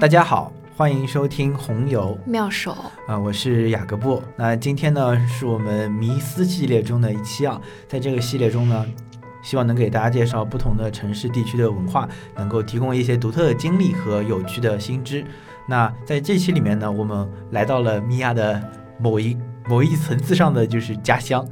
[0.00, 2.76] 大家好，欢迎收听红油妙手
[3.08, 4.22] 啊、我是雅各布。
[4.36, 8.86] 那今天呢，是我们迷思系列中的一期啊，在这个系列中呢，
[9.42, 15.24] 希望能给大家介绍不同的城市地区的文化，能够提供一些独特的经历和有趣的新知。
[15.66, 18.62] 那在这期里面呢，我们来到了米娅的
[19.00, 19.36] 某一
[19.66, 21.44] 某一层次上的就是家乡，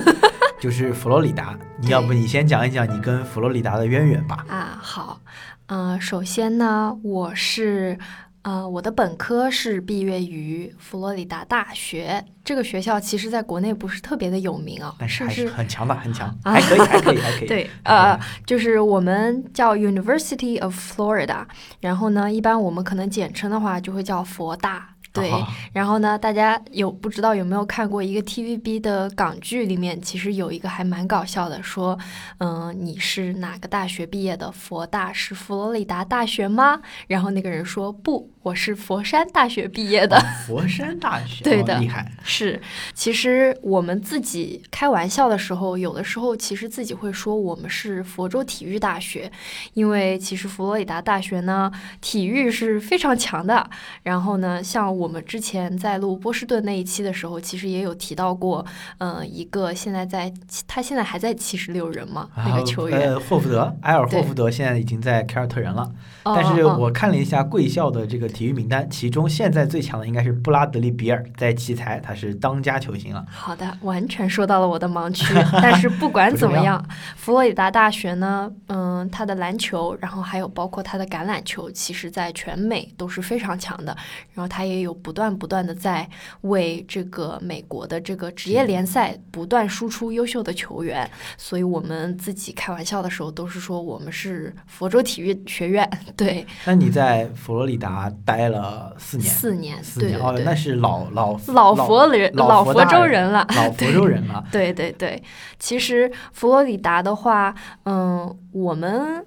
[0.58, 1.54] 就是佛罗里达。
[1.76, 4.42] 你要不你先讲一讲你跟佛罗里达的渊源吧？
[4.48, 5.20] 啊，好，
[5.66, 7.98] 嗯、首先呢，我是。
[8.44, 17.48] 呃，我的本科是毕业于佛罗里达大学，这个学校其实在国内不是特别的有名啊，但是还是很强的，很强，啊还可以，还可以，还可以。
[17.48, 21.46] 对，呃，就是我们叫 University of Florida，
[21.80, 24.93] 然后呢，一般我们可能简称的话就会叫佛大。
[25.14, 31.96] 对，哦然后呢，大家有不知道有没有看过一个 TVB 的港剧，里面其实有一个还蛮搞笑的，说，
[32.38, 34.50] 嗯、你是哪个大学毕业的？
[34.50, 36.80] 佛大是佛罗里达大学吗？
[37.06, 40.18] 然后那个人说不，我是佛山大学毕业的。
[40.18, 42.06] 哦佛山大学， 对的哦厉害。
[42.22, 42.60] 是，
[42.92, 49.32] 其实我们自己开玩笑的时候，有的时候其实自己会说我们是佛州体育大学，
[49.72, 53.66] 因为其实佛罗里达大学呢体育是非常强的。
[54.02, 58.62] 然后呢，像我们之前在录波士顿那一期的时候，其实也有提到过，
[58.98, 60.30] 嗯、一个现在在
[60.68, 65.90] 他现在还在七十六人嘛，那个球员，呃，霍福德，埃尔霍福德现在已经在凯尔特人了。
[66.24, 73.24] 哦但是哦我看了一下贵校的这个体育名单，其中现在最强的应该是布拉德利比尔，在奇才他是当家球星了。
[73.30, 75.32] 好的，完全说到了我的盲区。
[75.62, 76.84] 但是不管怎么样，
[77.16, 83.96] 佛罗里达大学呢，嗯，它的篮球，然后还有包括它的橄榄球，其实在全美都是非常强的。
[84.32, 86.08] 然后它也有不断不断的在
[86.40, 91.08] 为这个美国的这个职业联赛不断输出优秀的球员。
[91.38, 95.88] 所以我们自己开玩笑的时候都是说我们是佛州体育学院。
[96.16, 104.42] 对，那你在佛罗里达待了四年，四年，四年哦，那是老老老佛人老老 佛州人了，老佛州人了。
[104.50, 105.22] 对对对，
[105.58, 109.24] 其实佛罗里达的话，嗯，我们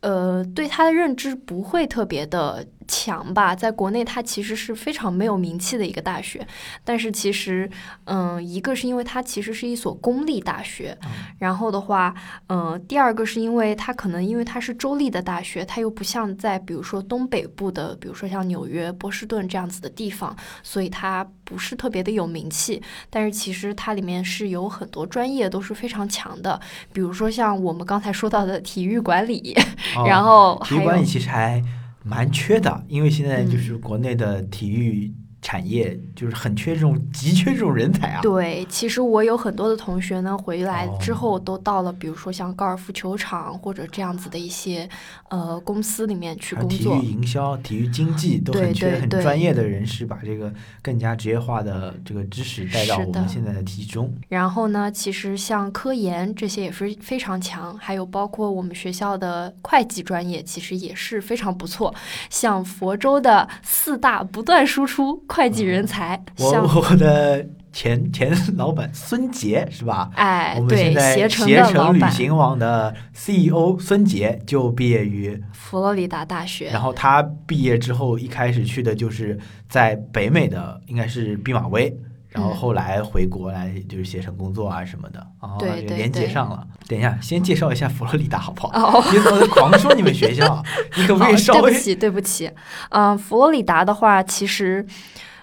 [0.00, 6.44] 呃对它的认知不会特别的强吧，在国内它其实是非常没有名气的一个大学，
[6.82, 7.70] 但是其实，
[8.04, 10.96] 嗯，一个是因为它其实是一所公立大学，
[11.38, 12.14] 然后的话，
[12.48, 22.82] 嗯，第二个是因为它可能因为它是州立的大学，它又不像在比如说东北部的，比如说像纽约、波士顿这样子的地方，所以它不是特别的有名气。
[23.10, 26.58] 但是其实它里面是有很多专业都是非常强的，
[26.92, 29.54] 比如说像我们刚才说到的体育管理，
[29.94, 31.62] 哦然后体育管理其实还
[32.08, 38.20] 蛮缺的，因为现在嗯就是国内的体育产业就是很缺这种急缺这种人才啊。
[38.20, 44.88] 对，其实我有很多的同学呢，回来之哦后都到了，比如说像高尔夫球场或者这样子的一些
[45.28, 47.10] 呃公司里面去工作体育。
[47.12, 54.12] 营销、体育经济都很缺很专业的人士，把这个更加职业化的这个知识带到我们现在的体系中。
[54.28, 61.94] 然后呢，其实像科研这些也是非常强，还有包括我们学校的会计专业，其实也是非常不错。
[62.28, 70.10] 像佛州的四大不断输出会计人才，我我的前前老板孙杰是吧？
[70.14, 76.80] 哎我，们现，在携程携程旅行网的 CEO 孙杰就毕业于，佛罗里达大学然。
[76.80, 81.94] 后他毕业之后一开始去的就是在北美的，应该是毕马威。
[82.38, 86.64] 然后嗯后来回国来就是携程工作啊什么的，啊，对对连接上了。
[86.86, 88.98] 等一下，先介绍一下佛罗里达好不好？
[88.98, 90.62] 哦，你怎么狂说你们学校？
[90.96, 92.50] 你可不可，以稍微对不起，对不起。
[92.90, 94.86] 嗯、佛罗里达的话，其实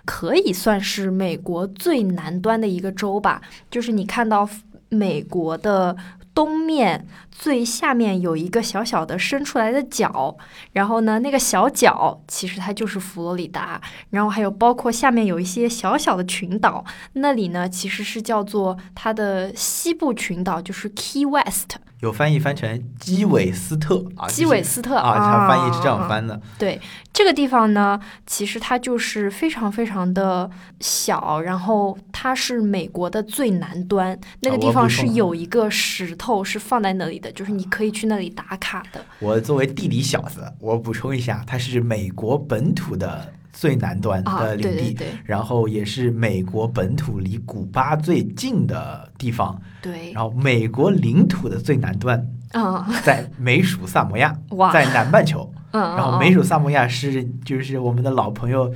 [0.05, 3.41] 可以算是美国最南端的一个州吧。
[3.69, 4.47] 就是你看到
[4.89, 5.95] 美国的
[6.35, 10.37] 东面最下面有一个小小的伸出来的角，
[10.73, 13.81] 然后呢，那个小角其实它就是佛罗里达。
[14.09, 26.39] 然后还有包括下面有一些小小的群岛，那里呢其实是叫做它的西部群岛，就是 Key West，有翻译翻成基韦斯特啊，基韦斯特啊，它翻译是这啊样翻的。
[26.59, 26.79] 对
[27.11, 39.03] 这个地方呢，其实它就是非常非常的小，然后它是美国的最南端，那个啊地方是有一个石头是放在那里的，就是你可以去那里打卡的。
[39.19, 54.37] 我作为地理小子，我补充一下，它是美国本土的最南端啊，的领地，对对对然后也是美国本土离古巴最近的地方，对，然后美国领土的最南端啊在美属萨摩亚，
[54.73, 55.49] 在南半球。
[55.71, 58.73] 然后美属萨摩亚是就是我们的老朋友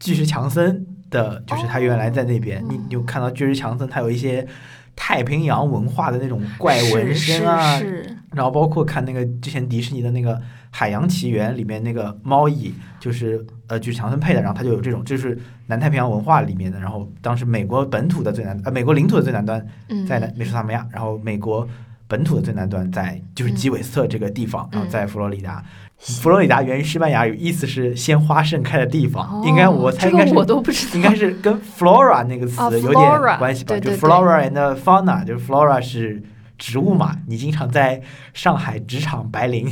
[0.00, 2.60] 巨石强森的，就是他原来在那边。
[2.62, 4.46] 哦你你有看到巨石强森，他有一些
[5.02, 7.80] 太平洋文化的那种怪纹身啊，
[8.34, 10.34] 然后包括看那个之前迪士尼的那个
[10.70, 16.78] 《海洋奇缘》里面那个猫蚁，就是呃就是强森配的，然后他就有这种，就是南太平洋文化里面的。
[16.78, 21.66] 然后当时美国本土的最南呃美国领土的最南端嗯，在南美索萨米亚，然后美国
[22.06, 25.64] 本土的最南端在就是基韦斯特这个地方，然后在佛罗里达。
[26.00, 29.22] 佛罗里达源于西班牙语，意思是鲜花盛开的地方。
[29.26, 33.78] 哦应该我猜应该是这个我都不知道，应该是跟 flora 那个词啊有点关系吧？
[33.78, 36.22] 就 flora and fauna，就是 flora 是
[36.58, 37.14] 植物嘛。
[37.26, 38.00] 你经常在
[38.32, 39.66] 上海职场白领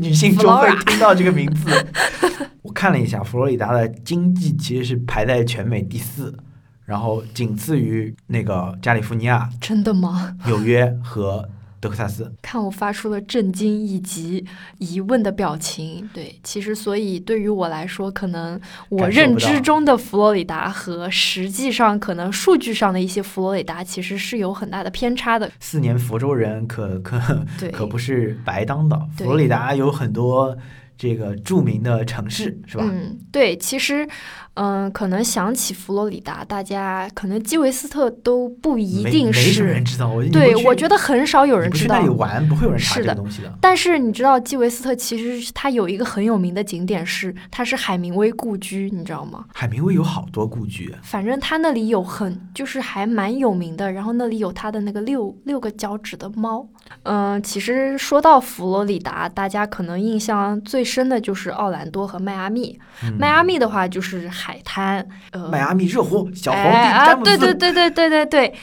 [0.00, 1.70] 女性中会听到这个名字。
[2.62, 6.36] 我看了一下，佛罗里达的经济其实是排在全美第四，
[6.84, 10.36] 然后仅次于那个加利福尼亚、真的吗？
[10.46, 11.48] 纽约和
[11.80, 12.32] 德克萨斯。
[12.42, 14.44] 看我发出了震惊以及
[14.78, 16.08] 疑问的表情。
[16.12, 25.50] 对，其实所以对于我来说，可能我认知中的佛罗里达和实际上可能数据上的一些佛罗里达其实是有很大的偏差的。
[25.60, 27.20] 四年佛州人可 可
[27.58, 30.56] 对，可不是白当的，佛罗里达有很多
[30.98, 32.84] 这个著名的城市，是吧？
[32.88, 34.08] 嗯，对，其实，
[34.56, 39.84] 嗯、可能想起佛罗里达，大家可能基韦斯特都不一定没没什么是人。
[39.84, 40.08] 知道。
[40.08, 42.16] 我对，我觉得得很少有人知道去那里。
[42.16, 43.52] 玩，不会有人查是的这个东西的。
[43.60, 49.44] 但是你知道，基韦斯特其实是它有一个很有名的景点是，它是海明威故居，你知道吗？
[49.52, 56.66] 海明威有好多故居，反正他那里有很就是还蛮有名的，然后那里有他的那个六六个脚趾的猫。
[57.02, 62.78] 嗯、其实说到佛罗里达，大家可能印象最深的就是奥兰多和迈阿密。
[63.02, 68.54] 嗯迈阿密的话就是海滩，呃，迈阿密热火小皇帝哎啊，詹姆斯，对对对对对对对，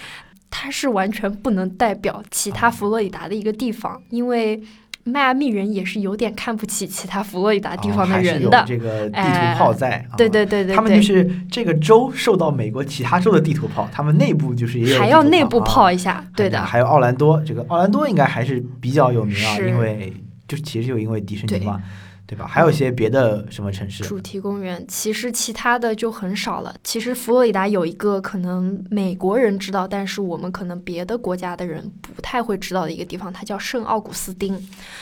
[0.50, 4.62] 它是完全不能代表其他佛罗里达的一个地方，因为
[5.06, 8.64] 迈阿密人也是有点看不起其他佛罗里达地方的人的。
[8.66, 9.98] 这个地哎图炮在。
[10.10, 16.62] 啊对对对对对，他们就是这个州受到美国其他州的地图炮，他们内部就是也有还要内部炮一下，对的。
[16.62, 20.14] 还有奥兰多，这个奥兰多应该还是比较有名啊，因为
[20.48, 21.82] 就其实就因为迪士尼嘛，
[22.26, 22.48] 对吧？
[22.48, 26.74] 还有一些别的什么城市，主题公园，其实其他的就很少了。
[26.84, 34.58] 其实佛罗里达有一个可能美国人知道，但是我们可能别的国家的人不太会知道的一个地方，它叫圣奥古斯丁。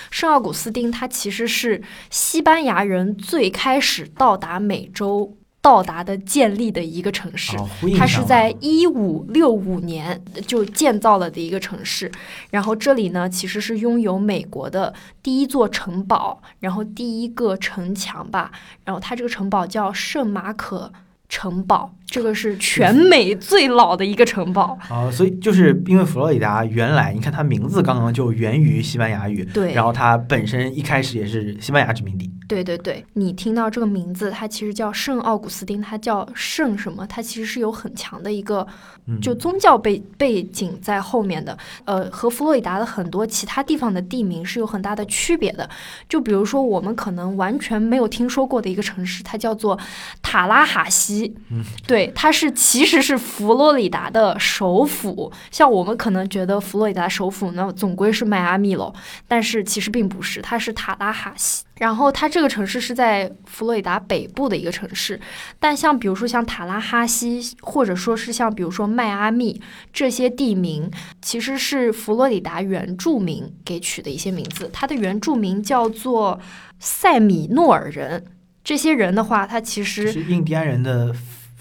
[0.10, 5.38] 圣奥古斯丁它其实是西班牙人最开始到达美洲。
[5.62, 12.12] 到达的建立的一个城市，哦，它是在一五六五年就建造了的一个城市，
[12.50, 14.92] 然后这里呢其实是拥有美国的
[15.22, 18.52] 第一座城堡，然后第一个城墙吧，
[18.84, 20.92] 然后它这个城堡叫圣马可
[21.30, 24.78] 城堡，这个是全美最老的一个城堡。
[24.90, 37.08] 啊、所以就是因为佛罗里达原来你看它名字刚刚就源于西班牙语，对，然后它本身一开始也是西班牙殖民地，对对对，你听到这个名字，它其实叫圣奥古斯丁，它叫圣什么？
[37.08, 38.68] 它其实是有很强的一个
[39.08, 45.68] 嗯，就宗教背背景在后面的，呃，和佛罗里达的很多其他地方的地名是有很大的区别的。
[46.10, 49.80] 就比如说，我们可能完全没有听说过的一个城市，它叫做
[50.22, 51.34] 塔拉哈西。
[51.50, 55.32] 嗯，对，它是其实是佛罗里达的首府。
[55.50, 58.94] 像我们可能觉得佛罗里达首府那总归是迈阿密喽，
[59.28, 61.64] 但是其实并不是，它是塔拉哈西。
[61.78, 65.20] 然后它这个城市是在佛罗里达北部的一个城市，
[65.60, 69.60] 但像比如说像塔拉哈西，或者说是像比如说迈阿密
[69.92, 74.70] 这些地名，其实是佛罗里达原住民给取的一些名字。
[74.72, 76.40] 它的原住民叫做
[76.80, 78.26] 塞米诺尔人。
[78.64, 81.12] 这些人的话，他其实是印第安人的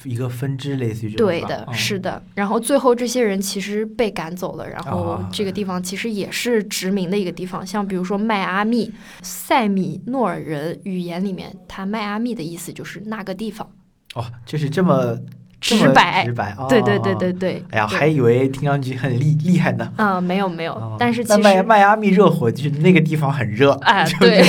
[0.05, 2.23] 一个分支，类似于这种对的，嗯是的。
[2.35, 7.67] 然后最后这些人其实被赶走了，然后啊这个地方其实也是殖民的一个地方。
[7.67, 8.93] 像比如说迈阿密，
[9.23, 13.69] 塞米诺尔人语言里面，它迈阿密的意思就是那个地方，
[14.15, 15.19] 哦，就是这么
[15.61, 17.63] 直白直白，哦对对对哦对对。
[17.71, 19.93] 哎呀，还以为听上去很厉厉害呢。
[19.97, 24.43] 啊、没有没有，哦但是其实迈阿密热火就是那个地方很热，哎 就对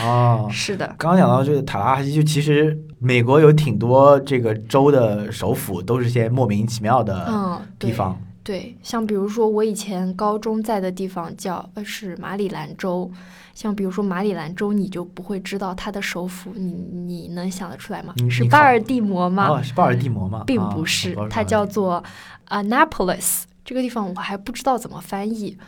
[0.00, 8.20] 哦， 是的，刚刚讲到这个塔拉哈西，就其实美国有挺多这个州的首府都是些莫名其妙的地方。
[8.42, 13.10] 对，像比如说我以前高中在的地方叫呃是马里兰州，
[13.54, 19.48] 像比如说马里兰州，你就不会知道它的首府，你你能想得出来吗是巴尔的摩吗？
[19.48, 20.44] 哦，是巴尔的摩吗？
[20.46, 22.02] 并啊不是，哦它叫做
[22.48, 23.42] Annapolis。
[23.66, 25.58] 这个地方我还不知道怎么翻译，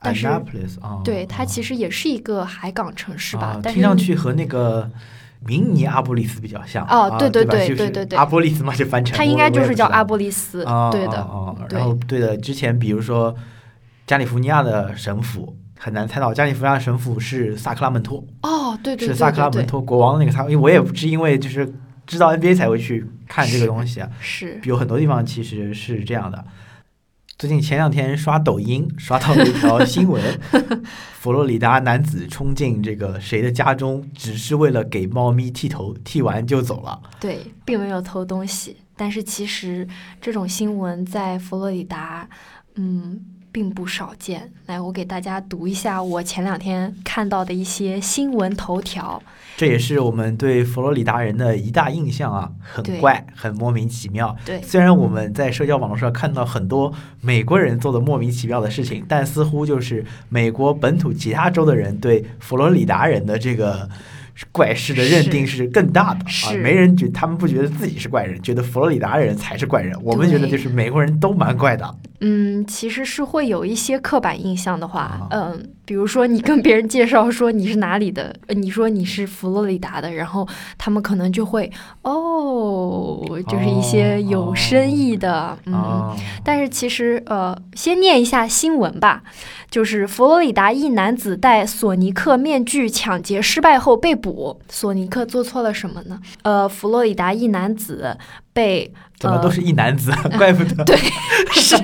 [0.00, 0.26] 但是
[1.04, 4.90] 对它其实实也是一个海港城市吧，但是听上去和那个
[5.46, 11.06] 明尼阿波利斯比较像哦啊对对对对对对阿波利斯嘛，就翻成它应该就是叫阿波波利斯，啊，对。
[11.06, 13.34] 的，啊啊然后对的，之前比如说
[14.06, 21.72] 加利福尼亚的神府很难猜到，加利福尼亚神府是萨克拉门托，哦，对对对是萨克拉门托国王的那个他，因为我也不是因为就是
[22.06, 24.60] 知道 NBA 才会去看这个东西啊，是。
[24.64, 26.44] 有很多地方其实是这样的。
[27.40, 30.22] 最近前两天刷抖音 刷到了一条新闻，
[31.18, 37.00] 佛罗里达男子冲进这个谁的家中，只是为了给猫咪剃头，剃完就走了。
[37.18, 38.76] 对，并没有偷东西。
[38.94, 39.88] 但是其实
[40.20, 42.28] 这种新闻在佛罗里达，
[42.74, 43.24] 嗯。
[43.52, 44.50] 并不少见。
[44.66, 49.22] 来，我给大家读一下我前两天看到的一些新闻头条。
[49.56, 54.34] 这也是我们对佛罗里达人的一大印象啊，很怪，很莫名其妙。
[54.44, 63.88] 对，虽然我们在社交网络上看到很多美国人做的莫名其妙的事情，但似乎就是美国本土其他州的人对佛罗里达人的这个。
[64.52, 69.94] 怪事的认定是更大的啊，没人觉他们不觉得自己是怪人，觉得佛罗里达人才是怪人。
[70.02, 71.94] 我们觉得就是美国人都蛮怪的。
[72.20, 80.46] 嗯，其实是会有一些刻板印象的话，嗯，比如说你跟别人介绍说你是哪里的，你说你是佛罗里达的，然后
[80.76, 81.70] 他们可能就会
[82.02, 86.14] 哦，就是一些有深意的，嗯。
[86.44, 89.22] 但是其实呃，先念一下新闻吧。
[89.70, 94.60] 就是佛罗里达一男子戴索尼克面具抢劫失败后被捕。
[94.68, 96.20] 索尼克做错了什么呢？
[96.42, 98.18] 呃，佛罗里达一男子
[98.52, 100.82] 被怎么都是一男子， 怪不得。
[100.84, 100.96] 对，
[101.52, 101.76] 是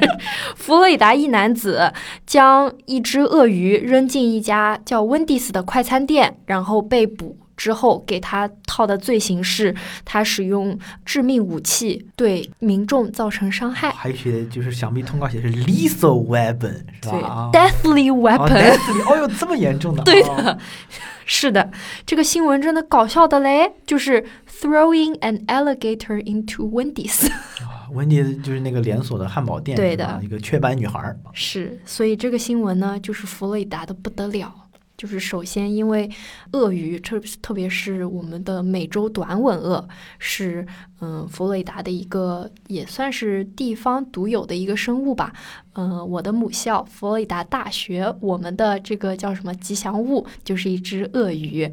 [0.56, 1.92] 佛罗里达一男子
[2.26, 7.36] 将一只鳄鱼扔进一家叫温蒂斯的快餐店，然后被捕。
[7.56, 13.90] 之后给他套的罪行是，他使用致命武器对民众造成伤害。
[13.90, 18.76] 还有些就是想必通告写是 lethal weapon，是吧？deathly weapon。
[19.08, 20.02] 哦哟，这么严重的？
[20.04, 20.58] 对的，
[21.24, 21.70] 是的。
[22.04, 24.24] 这个新闻真的搞笑的嘞，就是
[24.60, 27.28] throwing an alligator into Wendy's。
[27.64, 31.16] 啊，温迪就是那个连锁的汉堡店，对的，一个雀斑女孩。
[31.32, 34.52] 是，所以这个新闻呢，就是佛罗里达的不得了。
[34.96, 36.10] 就是首先，因为
[36.52, 39.86] 鳄鱼，特特别是我们的美洲短吻鳄，
[40.18, 40.66] 是
[41.00, 45.32] 嗯佛罗里达的一个也算是地方独有的一个生物吧。
[45.74, 51.70] 嗯，我的母校佛罗里达大学，我们的这个叫什么吉祥物就是一只鳄鱼。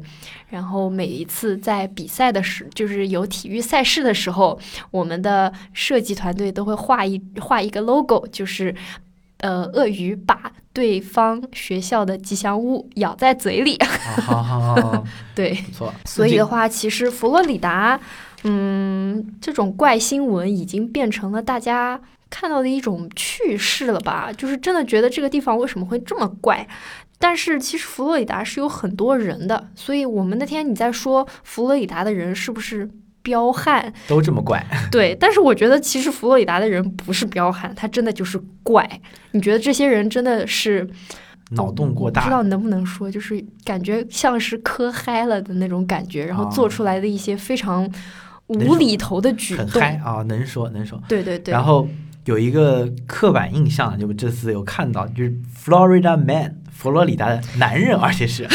[0.50, 8.74] 然后每一次在比赛的时，就是有体育赛事的时候，我们的设计团队都会画一画一个 logo，就是
[9.38, 10.52] 呃鳄鱼把。
[10.74, 13.78] 对方学校的吉祥物咬在嘴里，
[14.20, 15.04] 好好好，
[15.34, 15.94] 对，不错。
[16.04, 17.98] 所以的话，其实佛罗里达，
[18.42, 24.32] 嗯，这种怪新闻已经变成了大家看到的一种趣事了吧？
[24.36, 26.66] 就是真的觉得这个地方为什么会这么怪？
[27.20, 32.90] 但是其实佛罗里达是有很多人的，所以我们那天你在说佛罗里达的人是不是？
[33.24, 38.88] 彪悍都这么怪，对，但是我觉得其实佛罗里达的人不是彪悍，他真的就是怪。
[39.32, 40.86] 你觉得这些人真的是
[41.52, 42.20] 脑洞过大？
[42.20, 47.90] 不知道能不能说，就是感觉像是磕嗨了的那种感觉，然后做出来的一些非常
[48.48, 49.66] 无厘头的举动。
[49.66, 51.02] 很嗨啊，能说能说。
[51.08, 51.50] 对对对。
[51.50, 51.88] 然后
[52.26, 56.60] 有一个刻板印象，就这次有看到，就是 Florida Man。
[56.74, 58.46] 佛罗里达的男人，而且是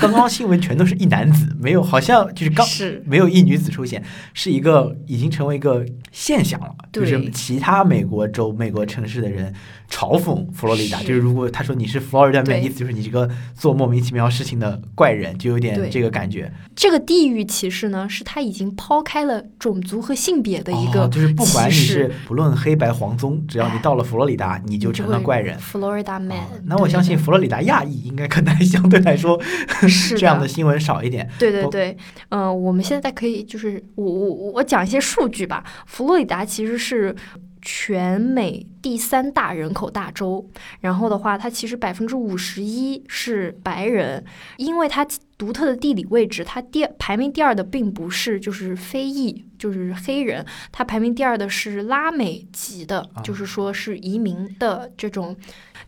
[0.00, 2.66] 刚刚新闻全都是一男子，没有好像就是刚
[3.04, 4.02] 没有一女子出现，
[4.34, 9.54] 是一个已经成为一个现象了，就是其他美国州、美国城市的人。
[9.90, 16.52] 嘲讽佛罗里达，就是如果他说你是 Florida man，意思就是你这个做莫名其妙事情的怪人，就有点这个感觉。
[16.76, 25.58] 这个地域歧视呢，是他已经抛开了种族和性别的一个，就是不管你是不论黑白黄棕，只要你到了佛罗里达， 你就成了怪人。
[25.58, 29.40] Florida man，那我相信佛罗里达亚裔应该可能相对来说
[30.18, 31.26] 这样的新闻少一点。
[31.38, 31.96] 对对对，
[32.30, 35.64] 嗯，我们现在可以就是我我我讲一些数据吧。
[35.86, 37.14] 佛罗里达其实是。
[37.60, 40.48] 全美第三大人口大州，
[40.80, 44.24] 然后的话，它其实百分之五十一是白人，
[44.58, 45.04] 因为它
[45.38, 55.34] 独特的地理位置，它第排名第二的并不是就是非裔，就是黑人，它排名第二的是拉美籍的，就是说是移民的这种。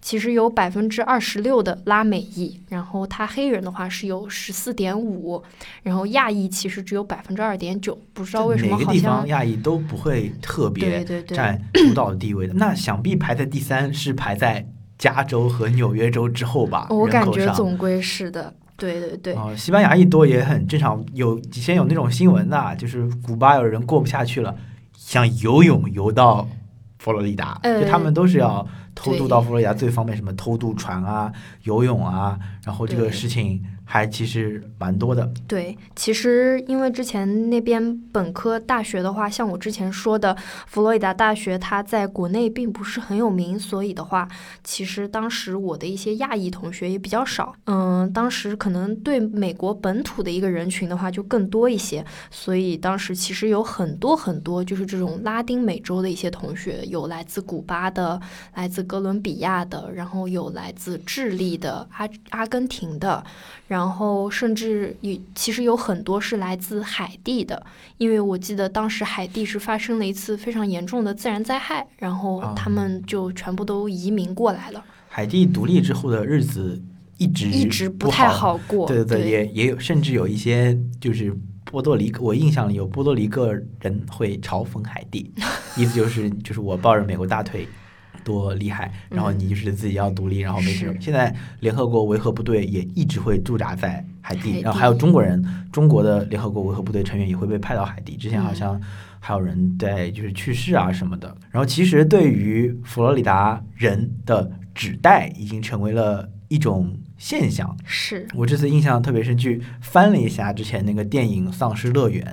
[0.00, 5.42] 其实有百分之二十六的拉美裔，然后他黑人的话是有十四点五，
[5.82, 12.54] 然后亚裔其实只有百分之二点九，不知道为什么好像地方亚裔都不会特别占主导的地位的。
[12.54, 14.66] 那想必排在第三是排在
[14.96, 16.86] 加州和纽约州之后吧？
[16.88, 19.34] 我感觉总归是的，对对对。
[19.34, 24.56] 哦，西班牙一多也很正常，有以前有那种新闻的，就是古巴有人过不下去了，
[24.96, 26.48] 想游泳游到
[26.98, 28.66] 佛罗里达，就他们都是要。
[28.94, 31.32] 偷渡到佛罗里达最方便，什么偷渡船啊、
[31.64, 33.62] 游泳啊，然后这个事情。
[33.92, 35.28] 还其实蛮多的。
[35.48, 40.36] 对，其实因为之前那边本科大学的话，像我之前说的，
[40.68, 44.28] 佛罗里达大学它在国内并不是很有名，所以的话，
[44.62, 47.52] 其实当时我的一些亚裔同学也比较少。
[47.66, 58.20] 嗯，当时可能对美国本土的一个人群的话就更多一些，所以当时其实有很多很多就是这种拉丁美洲的一些同学有来自古巴的，
[58.54, 63.22] 来自哥伦比亚的，然后有来自智利的、阿阿根廷的，
[63.68, 67.64] 然后甚至有其实有很多是来自海地的，
[67.98, 74.84] 因为我记得当时海地是发生了一次非常严重的自然灾害，然后他们就全部都移民过来了。
[75.08, 76.80] 海地独立之后的日子
[77.18, 85.32] 一直一直不太好过，对对对，也也有甚至有一些就是波多黎各，我印象里有波多黎各人会嘲讽海地，
[85.76, 87.68] 意思就是就是我抱着美国大腿
[88.24, 90.96] 多厉害，然后你就是自己要独立，然后没事。
[91.00, 98.16] 现在联合国维和部队也一直会驻扎在海地，然后还有中国人，中国的联合国维和部队成员也会被派到海地。
[98.16, 98.80] 之前好像
[99.18, 101.36] 还有人在就是去世啊什么的。
[101.50, 104.50] 然后其实对于佛罗里达人的。
[104.72, 107.76] 指代已经成为了一种现象。
[107.84, 112.24] 是我这次印象特别深，去翻了一下之前那个电影《丧尸乐园》，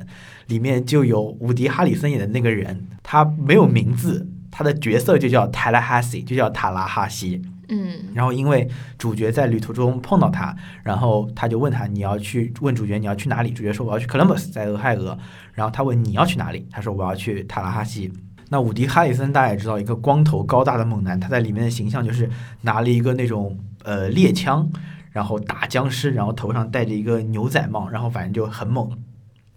[0.49, 7.39] 里面就有伍迪·哈里森演的那个人，他没有名字，他的角色就叫泰拉哈西，就叫塔拉哈西。
[7.69, 13.51] 嗯，然后因为主角在旅途中碰到他，然后他就问他你要去问主角你要去哪里？
[13.51, 15.15] 主角说我要去克伦布斯，在俄亥俄。
[15.53, 16.67] 然后他问你要去哪里？
[16.71, 18.11] 他说我要去塔拉哈西。
[18.49, 22.27] 那伍迪·哈里森大家也知道，一个光头高大的猛男，他在里面的形象就是
[22.61, 24.67] 拿了一个那种呃猎枪，
[25.11, 28.89] 然后打僵尸，然后头上戴着一个牛仔帽，然后反正就很猛。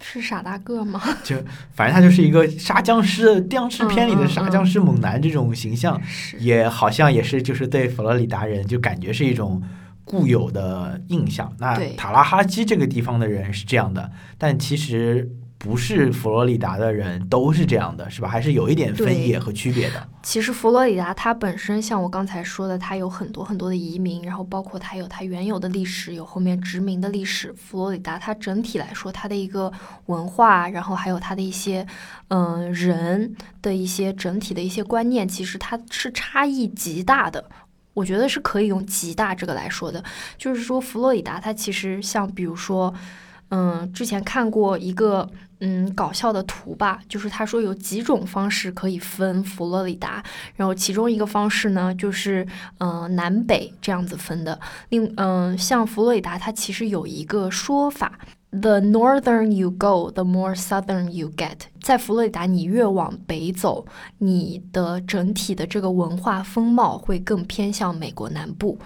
[0.00, 1.00] 是傻大个吗？
[1.23, 1.37] 就
[1.73, 6.00] 反正他就是一个杀僵尸、僵尸片里的杀僵尸猛男这种形象，
[6.38, 9.62] 也好像也是就是对佛罗里达人就感觉是一种
[10.04, 11.52] 固有的印象。
[11.59, 15.28] 那塔拉哈基这个地方的人是这样的，但其实。
[15.62, 18.28] 不是佛罗里达的人都是这样的，是吧？
[18.30, 20.08] 还是有一点分野和区别的。
[20.22, 27.52] 其实佛罗里达它本身，像我刚才说的，它有很多很多的移民，然后包括它有它原有的历史，有后面殖民的历史。
[27.52, 29.70] 佛罗里达它整体来说，它的一个
[30.06, 31.86] 文化，然后还有它的一些
[32.28, 37.44] 嗯人的一些整体的一些观念，其实它是差异极大的。
[37.92, 40.02] 我觉得是可以用“极大”这个来说的，
[40.38, 42.94] 就是说佛罗里达它其实像比如说，
[43.50, 45.28] 嗯，之前看过一个。
[45.62, 50.25] 嗯，搞笑的图吧，就是他说有几种方式可以分佛罗里达，
[50.56, 52.47] 然后其中一个方式呢，就是
[52.78, 54.58] 嗯南北这样子分的。
[54.89, 58.19] 另嗯，像佛罗里达，它其实有一个说法。
[58.52, 61.58] The northern you go, the more southern you get。
[61.82, 63.86] 在佛罗里达，你越往北走，
[64.19, 68.76] 你的整体的这个文化风貌会更偏向美国南部。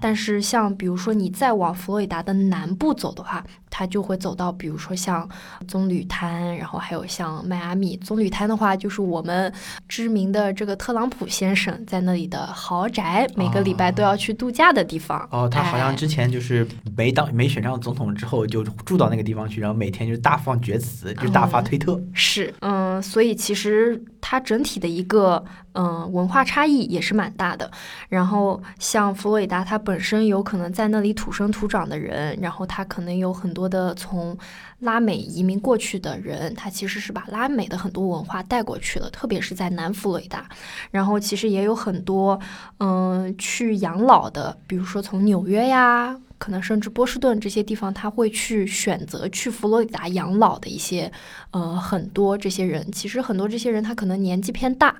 [0.00, 5.28] 但是，像比如说你再往佛罗里达的南部走的话，它就会走到，比如说像
[5.68, 7.96] 棕榈滩，然后还有像迈阿密。
[7.98, 9.52] 棕榈滩的话，就是我们
[9.88, 15.28] 知名的这个特朗普先生在那里的豪宅，每个礼拜都要去度假的地方。
[15.30, 19.12] 哦，他好像之前就是没当没选上总统之后，就住到。
[19.12, 22.00] 那个地方去，然后每天就大放厥词，就大发推特。
[22.14, 27.70] 是，嗯，所以其实它整体的一个嗯文化差异也是蛮大的。
[28.08, 34.36] 然后像佛罗里达，它本身有可能在那里土生土长的人，然后他可能有很多的从
[34.80, 40.48] 拉美移民过去的人，他其实是把拉美的很多文化带过去了，特别是在南佛罗里达。
[40.90, 42.38] 然后其实也有很多
[42.78, 46.18] 嗯去养老的，比如说从纽约呀。
[46.42, 51.08] 可能甚至波士顿这些地方，他会去选择去佛罗里达养老的一些，
[51.52, 54.92] 呃，很多这些人，其实很多这些人他可能年纪偏大，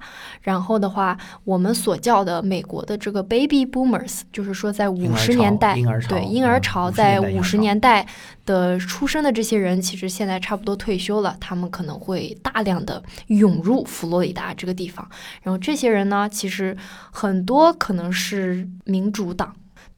[0.43, 5.75] 然后的话，我们所叫的美国的这个 baby boomers，就是说在五十年代，
[6.09, 8.07] 对婴儿潮在五十年代
[8.47, 15.05] 的出生的这些人，其实现在差不多退休了，他们可能会大量的涌入佛罗里达这个地方，
[15.43, 16.77] 然后这些人呢，其实
[17.11, 19.53] 很多可能是民主党。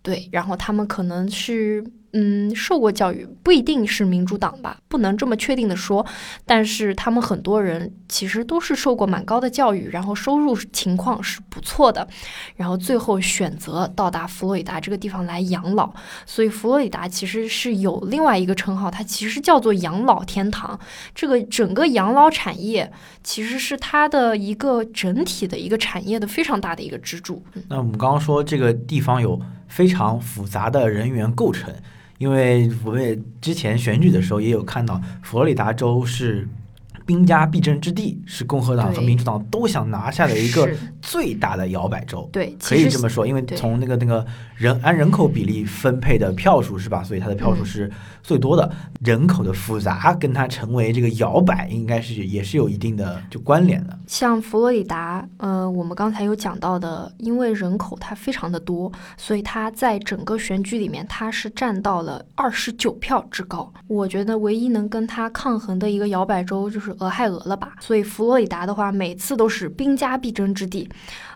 [0.05, 1.85] 对，然后他们可能是。
[2.17, 6.07] 嗯，受过教育不一定是民主党吧，不能这么确定的说。
[6.47, 12.07] 但是他们很多人其实都是受过蛮高的教育，然后收入情况是不错的，
[12.55, 15.93] 然后最后选择到达佛罗里达这个地方来养老。
[16.25, 20.79] 所以佛罗里达其实是有另外一个称号，它其实叫做养老天堂。
[21.17, 22.93] 这个整个养老产业
[23.25, 27.45] 其实是它的一个整体的一个产业的非常大的一个支柱。
[27.69, 29.37] 那我们刚刚说这个地方有
[29.75, 31.75] 非常复杂的人员构成。
[32.19, 36.49] 因为我们之前选举的时候也有看到，佛罗里达州是
[37.05, 40.71] 兵家必争之地，是共和党和民主党都想拿下的一个
[41.03, 42.27] 最大的摇摆州。
[42.33, 47.03] 对，可以这么说，因为从那个那个人按人口比例分配的票数是吧？
[47.03, 47.91] 所以它的票数是
[48.25, 48.69] 最多的。
[49.05, 53.99] 人口的复杂跟它成为这个摇摆，应该是也是有一定的就关联的。
[54.07, 63.71] 像佛罗里达，呃，我们刚才有讲到的，因为人口它非常的多，所以它在整个选举里面，它是占到了二十九票之高。
[63.87, 67.75] 我觉得唯一能跟它抗衡的一个摇摆州就是俄亥俄了吧。
[67.79, 70.89] 所以佛罗里达的话，每次都是兵家必争之地。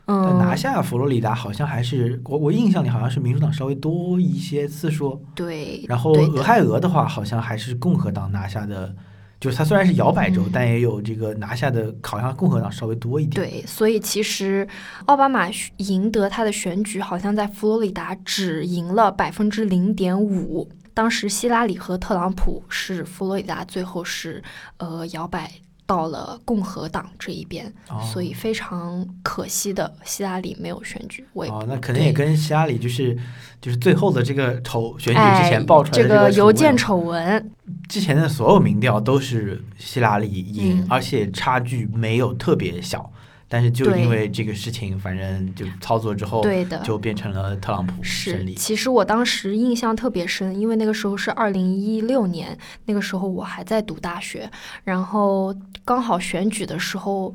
[0.09, 5.23] 嗯，拿下佛罗里达好像还是我我印象里好像是民主党稍微多一些次数。
[5.35, 5.85] 对。
[5.87, 8.95] 然后俄亥俄的话，好像还是共和党拿下的。
[9.41, 13.49] 就是它虽然是摇摆州，但也有这个拿下的，好像共和党稍微多一点。
[13.49, 14.67] 对，所以其实
[15.05, 20.69] 奥巴马赢得他的选举，好像在佛罗里达只赢了百分之零点五。
[20.93, 24.43] 当时希拉里和特朗普是佛罗里达最后是
[24.79, 25.49] 呃摇摆。
[25.89, 27.73] 到了共和党这一边，
[28.13, 31.27] 所以非常可惜的，希拉里没有选举。
[31.33, 33.17] 哦，那可能也跟希拉里就是
[33.59, 37.51] 就是最后的这个丑选举之前爆出来的这个邮件丑闻，
[37.89, 43.11] 之前的所有民调都是希拉里赢，而且差距没有特别小。
[43.49, 48.55] 但是就因为这个事情，反正就操作之后，对的，就变成了特朗普胜利。
[48.55, 54.51] 其实我当时印象特别深，因为那个时候是二零一六年，那个时候我还在读大学，
[54.85, 57.35] 然后刚好选举的时候，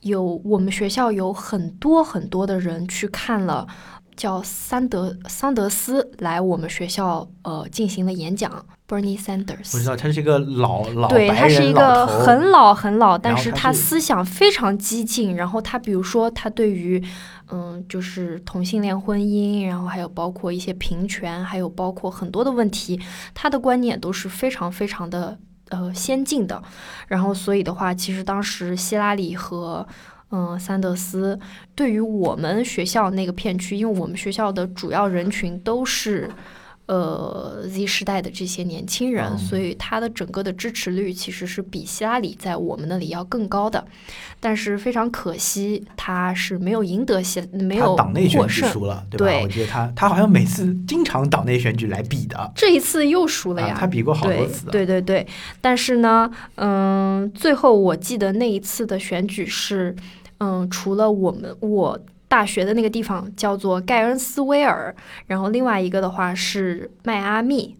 [0.00, 3.66] 有我们学校有很多很多的人去看了。
[4.16, 9.74] 叫桑德桑德斯来我们学校呃进行了演讲，Bernie Sanders。
[9.74, 15.34] 我知道他是一个老老对他是一个很老很老，但是他思想非常激进。
[15.36, 17.02] 然后他比如说他对于
[17.50, 23.00] 嗯就是同性恋婚姻，然后还有包括一些平权，还有包括很多的问题，
[23.34, 25.38] 他的观念都是非常非常的
[25.70, 26.62] 呃先进的。
[27.08, 29.86] 然后所以的话，其实当时希拉里和
[30.36, 31.38] 嗯，桑德斯
[31.76, 36.28] 对于我们学校那个片区，因为我们学校的主要人群都是
[36.86, 43.84] 呃 Z 时代的这些年轻人，所以他的整个的支持率其实是比希拉里在我们那里要更高的。
[44.40, 49.40] 但是非常可惜，他是没有赢得希，没有党内选举输了，对吧？
[49.44, 53.76] 我觉得他他好像每次经常党内选举来比的，这一次又输了呀。
[53.78, 55.24] 他比过好多次，对对对。
[55.60, 59.94] 但是呢，嗯，最后我记得那一次的选举是。
[60.38, 64.94] 嗯，除了我们我大学的那个地方叫做盖恩斯威尔，
[65.26, 67.76] 然后另外一个的话是迈阿密，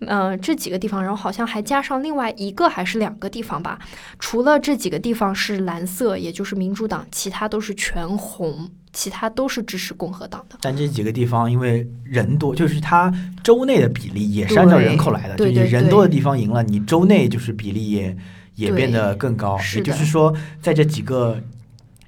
[0.00, 3.78] 嗯，这几个地方，然后好像还加上另外一个还是两个地方吧。
[4.18, 10.56] 除了这几个地方是蓝色，也就是民主党，其他都是全红，其他都是支持共和党的。
[10.62, 13.12] 但这几个地方因为人多，就是它
[13.44, 18.16] 州内的比例也是按照人口来的，就你人多的地方赢了，你州内就是比例也
[18.54, 19.58] 也变得更高。
[19.76, 21.38] 也就是说，在这几个。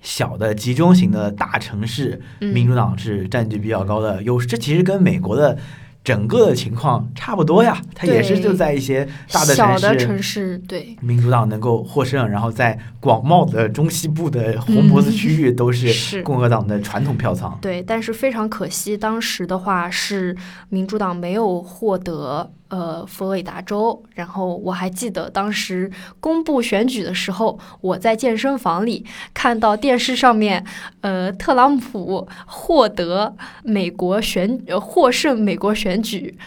[0.00, 4.46] 小的集中型的大城市，民主党是占据比较高的优势。
[4.46, 5.58] 这其实跟美国的
[6.02, 17.58] 整个的情况差不多呀，它也是就在一些大的城市，城市对民主党能够获胜，然后在广袤的中西部的红脖子区域都是共和党的传统票仓。
[17.60, 20.34] 对，但是非常可惜，当时的话是
[20.70, 22.50] 民主党没有获得。
[22.70, 29.04] 呃，佛罗里达州，然后我还记得当时公布选举的时候，我在健身房里
[29.34, 30.64] 看到电视上面，
[31.00, 36.38] 呃，特朗普获得美国选获胜美国选举，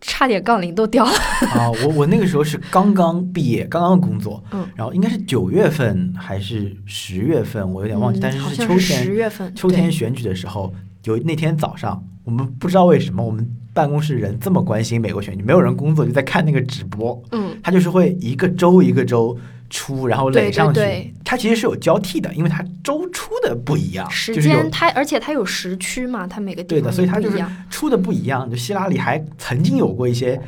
[0.00, 1.12] 差点杠铃都掉了。
[1.52, 13.48] 啊，我我那个时候是刚刚毕业，刚刚工作，嗯，然后应该是九月份还是十月份，我有点忘记，但是是秋天，十月份，秋天选举的时候，有那天早上，我们不知道为什么我们。
[13.74, 17.22] 办公室人这么关心美国选举，没有人工作就在看那个直播。
[17.30, 19.38] 嗯，他就是会一个州一个州
[19.70, 21.14] 出，然后垒上去。
[21.24, 28.50] 他其实是有交替的，因为他周出的不一样，时间他而且他有时区嘛，他每个对的，所以他就是出的不一样。
[28.50, 30.40] 就希拉里还曾经有过一些。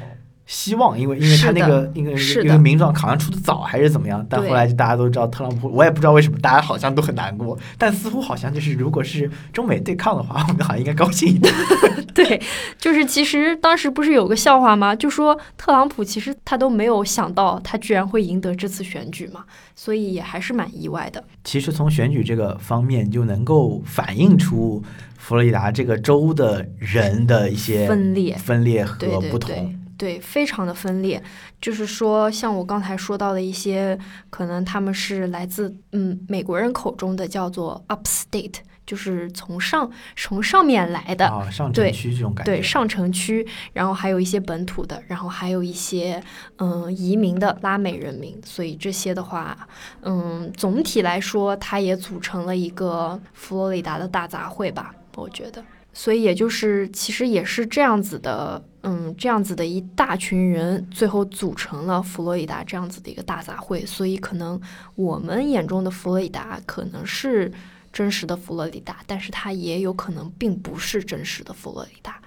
[0.51, 2.11] 希望，因为因为他那个那个
[2.43, 11.55] 那个名状好像出的早还是怎么样，但后来就大家都知道特朗普，我也不知道为什么大家好像都很难过，但似乎好像就是如果是中美对抗的话， 我们好像应该高兴一点。
[12.13, 12.43] 对，
[12.77, 14.93] 就是其实当时不是有个笑话吗？
[14.93, 19.45] 就说特朗普其实他都没有想到他居然会赢得这次选举嘛，
[19.77, 21.23] 所以也还是蛮意外的。
[21.45, 24.83] 其实从选举这个方面就能够反映出
[25.17, 29.55] 佛罗里达这个州的人的一些分裂、分裂和不同。
[29.55, 29.77] 对，
[30.21, 31.23] 非常的分裂，
[31.61, 33.99] 就是说，像我刚才说到的一些，
[34.31, 38.55] 可能他们是来自嗯美国人口中的叫做 upstate，
[38.87, 46.23] 就是从上从上面来的，啊，上城区这种感觉，对，上城区，然后还有一些本土的，然后还有一些
[46.57, 49.69] 嗯移民的拉美人民，所以这些的话，
[50.03, 55.63] 嗯，总体来说，它也组成了一个佛罗里达的大杂烩吧，我觉得。
[55.93, 63.87] 所以也就是，其实也是这样子的，嗯，这样子的一大群人，最后组成了佛罗里达这样子的一个大杂烩。
[63.87, 64.61] 所以可能
[64.95, 67.53] 我们眼中的佛罗里达可能是
[67.93, 72.21] 真实的佛罗里达，但是它也有可能并不是真实的佛罗里达。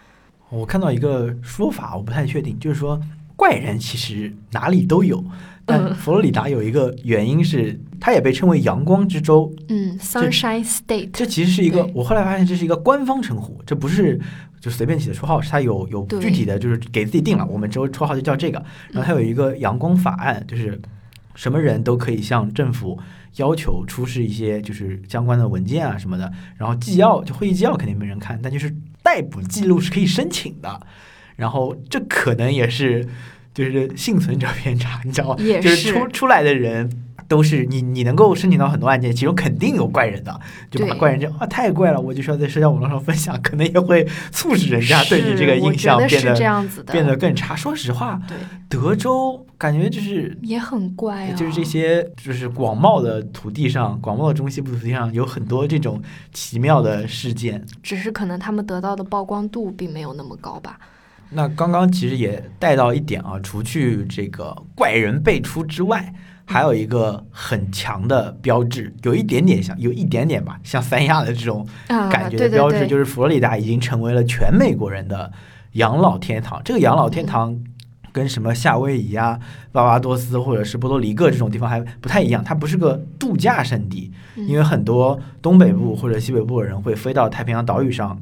[0.50, 3.00] 我看到一个说法，我不太确定，就是说。
[3.44, 5.22] 怪人其实哪里都有，
[5.66, 9.54] 但佛罗里达有一个原因是，它也被称为阳光之州。
[9.68, 14.18] 嗯，Sunshine State，这其实是一个，我后来发现这是一个官方称呼，这不是
[14.62, 18.64] 就随便起的绰号，是它有有具体的，就是给自己定了，我们之后绰号就叫这个。
[18.92, 20.80] 然后它有一个阳光法案，就是
[21.36, 22.98] 什么人都可以向政府
[23.36, 30.88] 要求出示一些就是相关的文件啊什么的，然后纪要就会议纪要肯定没人看，但就是逮捕记录是可以申请的。
[31.36, 33.08] 然后这可能也是
[33.54, 35.36] 就是幸存者偏差，你知道吗？
[35.40, 36.90] 也就是是出出来的人
[37.28, 47.56] 都是你，你能够申请到很多案件，其中肯定有怪人的，就把怪人这啊太怪了，我就需要在社交网络上分享，可能也会促使人家对你这个印象变得是这变得样子的，变得更差。
[47.56, 48.38] 说实话，对，
[48.70, 50.38] 德州感觉就是。
[50.42, 51.34] 也很怪啊。
[51.34, 56.02] 就是这些，就是广袤的土地上，广袤的中西部土地上有很多这种
[56.34, 57.64] 奇妙的事件。
[57.82, 60.78] 只是可能他们得到的曝光度并没有那么高吧。
[61.34, 66.14] 那刚刚其实也带到一点啊，除去这个怪人辈出之外，
[66.46, 75.32] 还有一个很强的标志，有一点点像，有一点点吧，像三亚的这种啊，感觉的标志，对，就是佛罗里达已经成为了全美国人的
[75.74, 76.62] 养老天堂。
[76.64, 77.58] 这个养老天堂
[78.12, 79.40] 跟什么夏威夷啊、
[79.72, 88.22] 巴巴多斯或者是波多黎各这种地方还不太一样，它不是个度假胜地，嗯因为很多东北部或者西北部的人会飞到太平洋岛屿上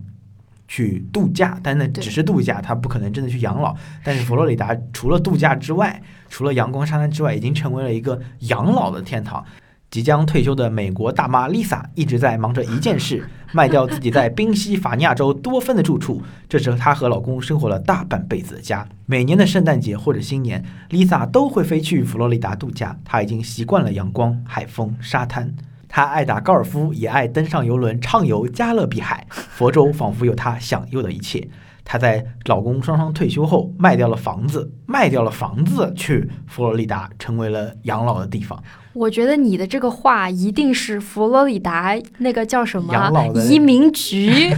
[0.71, 3.75] 去度假，但那只是度假，他不可能真的去养老。
[4.05, 9.43] 但是佛罗里达除了度假之外，除了阳光沙滩之外，已经成为了一个养老的天堂。
[9.89, 16.23] 即将退休的美国大妈 Lisa 一直在忙着一件事： 卖掉自己在宾夕法尼亚州多芬的住处。
[16.47, 18.87] 这是她和老公生活了大半辈子的家。
[19.05, 22.97] 每年的圣诞节或者新年，Lisa 都会飞去佛罗里达度假。
[23.03, 25.53] 她已经习惯了阳光、海风、沙滩。
[25.91, 29.27] 她爱打高尔夫，也爱登上游轮畅游加勒比海。
[29.29, 31.49] 佛州仿佛有她享有的一切。
[31.83, 38.63] 她在老公双双退休后卖掉了房子，卖掉了房子去佛罗里达，成为了养老的地方。
[38.93, 44.53] 我觉得你的这个话一定是佛罗里达那个叫什么养老的移民局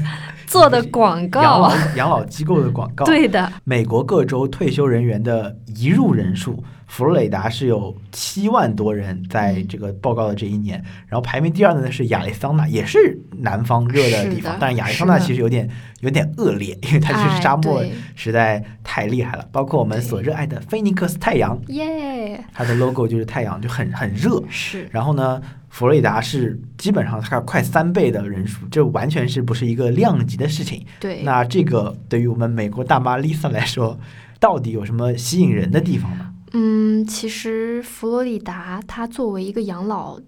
[0.45, 1.75] 做的广告养告老。
[1.95, 3.05] 养老机构的广告。
[3.09, 10.77] 对的，美国各州退休人员的移入人数，佛罗里达是有七万多人在这个报告的这一年，
[11.07, 15.67] 然后排名第二的呢是亚利桑那，也是南方热的地，方但是亚利桑那其实有点
[16.01, 19.49] 有点恶劣，因为它就是哎沙漠实在太厉害了。
[19.51, 24.39] 包括我们所热爱的菲尼克斯太阳，耶，它的 logo 就是太阳，就很很热。
[24.47, 30.85] 是然后呢，佛罗里达是基本上它快三倍的人数，这完全是不是一个量级的事情。
[30.99, 31.23] 对。
[31.23, 33.99] 那这个对于我们美国大妈 Lisa 来说，
[34.39, 36.29] 到底有什么吸引人的地方呢？
[36.55, 40.19] 嗯，其实佛罗里达它作为一个养老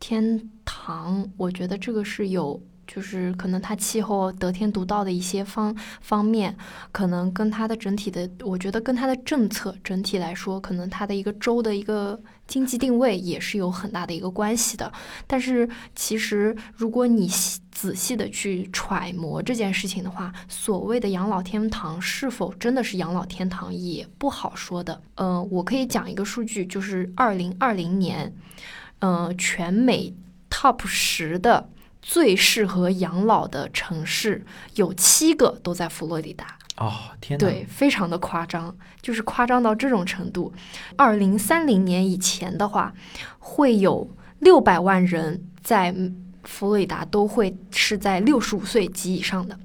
[0.00, 6.56] 天堂，我觉得这个是有，就是可能它气候得天独厚的一些方方面，
[6.90, 14.90] 可能跟它的整体的，我觉得跟它的政策整体来说，可能它的一个州的一个经济定位也是有很大的一个关系的。
[15.26, 17.28] 但是其实如果你
[17.70, 25.00] 仔细的去揣摩这件事情的话，所谓的养老天堂是否真的是养老天堂也不好说的。
[25.16, 28.34] 呃，我可以讲一个数据，就是二零二零年，
[29.00, 30.12] 呃，全美
[30.50, 31.68] Top 十的
[32.08, 34.42] 最适合养老的城市
[34.76, 36.56] 有七个都在佛罗里达。
[36.78, 36.90] 哦，
[37.20, 37.44] 天哪！
[37.44, 40.50] 对，非常的夸张，就是夸张到这种程度。
[40.96, 42.94] 二零三零年以前的话，
[43.38, 45.94] 会有六百万人在
[46.44, 49.58] 佛罗里达都会是在六十五岁及以上的，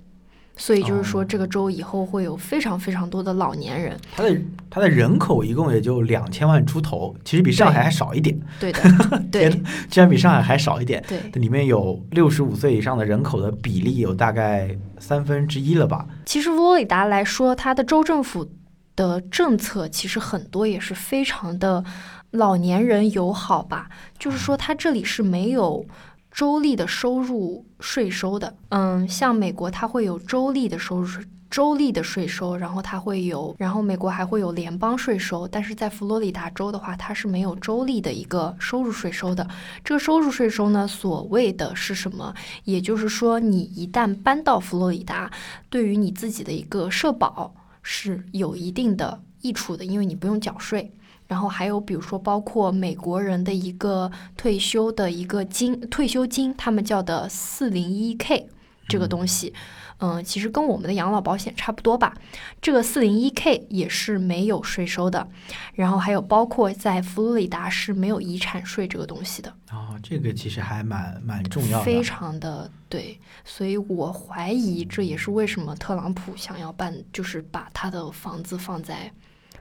[0.66, 4.00] 所以就是说哦这个州以后会有非常非常多的老年人。
[4.16, 8.80] 它的它的人口一共也就两千万出头，其实比上海还少一点，对的，
[9.30, 11.04] 对天居然比上海还少一点。
[11.06, 11.20] 对。
[11.34, 16.08] 里面有六十五岁以上的人口的比例有大概三分之一了吧？
[16.26, 18.50] 其实佛罗里达来说，它的州政府
[18.96, 21.84] 的政策其实很多也是非常的
[22.32, 25.86] 老年人友好吧，就是说它这里是没有。
[26.34, 39.48] 州立的收入税收的，嗯，像美国它会有州立的收入税，州立的税收，然后它会有，然后美国还会有联邦税收，但是在佛罗里达州的话，它是没有州立的一个收入税收的。
[39.84, 42.34] 这个收入税收呢，所谓的是什么？
[42.64, 45.32] 也就是说，你一旦搬到佛罗里达，
[45.70, 50.92] 对于你自己的一个社保是有一定的益处的，因为你不用缴税。
[51.28, 58.50] 然后还有比如说，包括美国人的一个退休的一个金退休金，他们叫的四零一 K
[58.88, 59.54] 这个东西，
[60.00, 62.14] 嗯，其实跟我们的养老保险差不多吧。
[62.62, 65.26] 这个四零一 K 也是没有税收的。
[65.74, 69.50] 然后还有包括在佛罗里达是没有遗产税这个东西的。
[69.72, 71.86] 哦，这个其实还蛮蛮重要的。
[71.86, 79.10] 非常的对，所以我怀疑这也是为什么特朗普想要办，就是把他的房子放在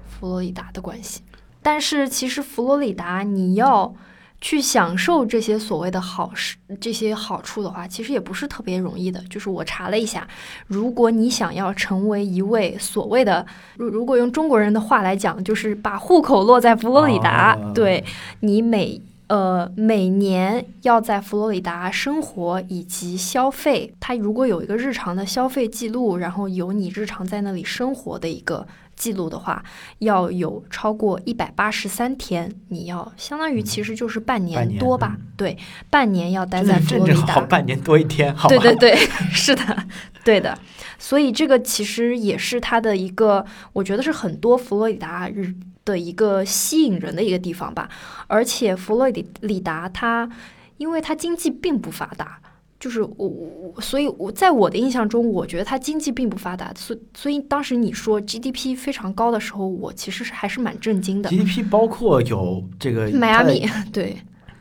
[0.07, 1.23] 佛罗里达的关系。
[1.63, 3.95] 但是其实佛罗里达你要
[4.41, 9.23] 去享受这些所谓的好事、这些好处的话，其实也不是特别容易的。
[9.31, 10.27] 就是我查了一下，
[10.67, 13.47] 如果你想要成为一位所谓的，
[13.77, 18.05] 如如果用中国人的话来讲，就是把户口落在佛罗里达，哦对
[18.41, 28.67] 你每呃每年要在佛罗里达生活以及消费，它如果有一个日常的消费记录，然后有你日常在那里生活的一个。
[29.03, 29.61] 记录的话，
[29.99, 35.17] 要有超过一百八十三天，你要相当于其实就是半半年年多吧？
[35.19, 35.59] 嗯对，
[35.91, 37.41] 半年要待在佛罗里达。
[37.41, 38.57] 半年多一天，好吧？
[38.57, 38.97] 对对对，
[39.33, 39.87] 是的，
[40.25, 40.57] 对的。
[41.01, 45.53] 所以这个其实也是它的一个，我觉得是很多佛罗里达日
[45.85, 47.89] 的一个吸引人的一个地方吧。
[48.29, 50.31] 而且佛罗里里达它，
[50.77, 52.39] 因为它经济并不发达。
[52.83, 61.31] 就是我我，所以我在我的印象中，我觉得它经济并不发达，所所以当时你说 GDP 非常高的时候，我其实是还是蛮震惊的。
[61.31, 64.17] GDP 包括有这个 迈阿密，对，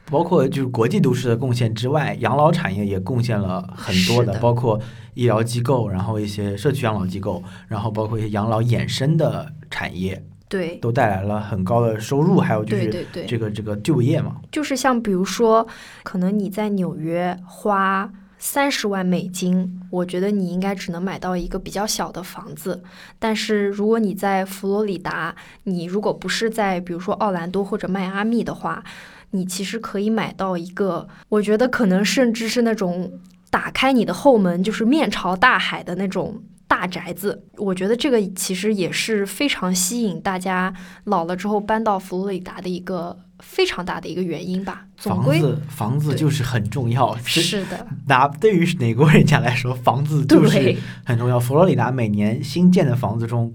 [0.06, 4.80] 包括就是国际都市的贡献之外，养老产业也贡献了很多的，的包括
[5.16, 14.36] 医疗机构，然后一些社区养老机构，然后包括一些养老衍生的产业，对，都带来了很高的收入，还有就是对对对，这个这个就业嘛。
[14.52, 15.66] 就是像比如说，
[16.04, 22.84] 可能你在纽约花三十万美金，我觉得你应该只能买到一个比较小的房子。
[23.18, 25.34] 但是如果你在佛罗里达，
[25.64, 28.84] 你如果不是在比如说奥兰多或者迈阿密的话，
[29.30, 33.10] 你其实可以买到一个，我觉得可能甚至是那种
[33.50, 36.44] 打开你的后门就是面朝大海的那种。
[36.72, 44.86] 大宅子，我觉得这个其实也是非常吸引大家老了之后搬到佛罗里达的一个非常大的一个原因吧。
[44.96, 51.38] 总归房子房子就是很重要，是是的，拿对于哪国人家来说，房子就是，很重要。
[51.38, 53.54] 佛罗里达每年新建的房子中，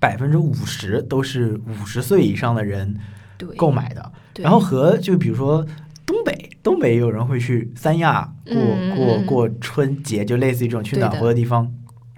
[0.00, 2.96] 百分之五十都是五十岁以上的人，
[3.56, 4.10] 购买的。
[4.40, 5.64] 然后和就比如说
[6.04, 11.72] 东北，东北也有人会去三亚过、过过春节，就类似于这种去暖和的地方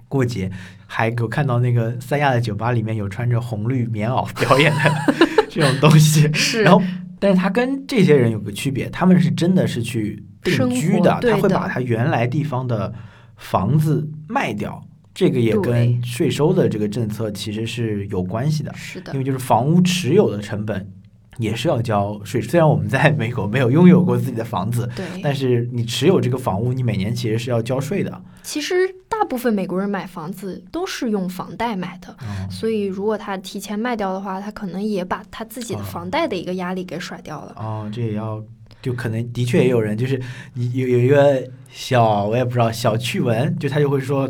[0.09, 0.51] 过节。
[0.91, 5.13] 还有看到那个三亚的酒吧里面有穿着红绿棉袄表演的
[5.47, 6.81] 这种东西，是，然后，
[7.19, 12.91] 但是他跟这些人有个区别，他们是真的是去定居生活对他会把他原来地方的
[13.37, 20.91] 房子卖掉，这个也跟税收的这个政策其实是有关系的，是的因，为就是房屋持有的成本
[21.37, 22.41] 也是要交税。
[22.41, 25.05] 虽然我们在美国没有拥有过自己的房子，对。
[25.21, 28.23] 但是你持有这个房屋，你每年其实是要交税的。
[28.41, 28.98] 其实大
[29.29, 37.53] 部分美国人买房子都是用房贷买的，嗯所以如果他提前卖掉的话，他可能也把他自己的哦房贷的一个压力给甩掉了。
[37.55, 38.43] 哦，这也要，
[38.81, 40.19] 就可能的确也有人，就是
[40.55, 44.27] 你有有一个小，我也不知道小趣闻，就他就会说，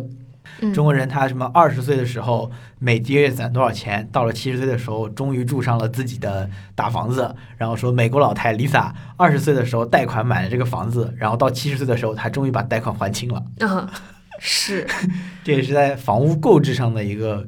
[0.61, 13.89] 嗯，中国人他什么二十岁的时候每个月攒多少钱，到了七十岁的时候终于住上了自己的大房子，然后说美国老太 Lisa 二十岁的时候贷款买了这个房子，然后到七十岁的时候她终于把贷款还清了，啊，
[14.39, 14.87] 是
[15.43, 17.47] 这也是在房屋购置上的一个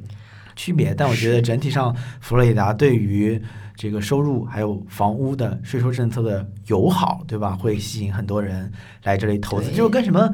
[0.54, 0.94] 区别。
[0.94, 3.42] 但我觉得整体上佛罗里达对于
[3.74, 7.56] 这个收入还有房屋的税收政策的友好，对吧？
[7.56, 8.70] 会吸引很多人
[9.02, 10.30] 来这里投资，就跟什么。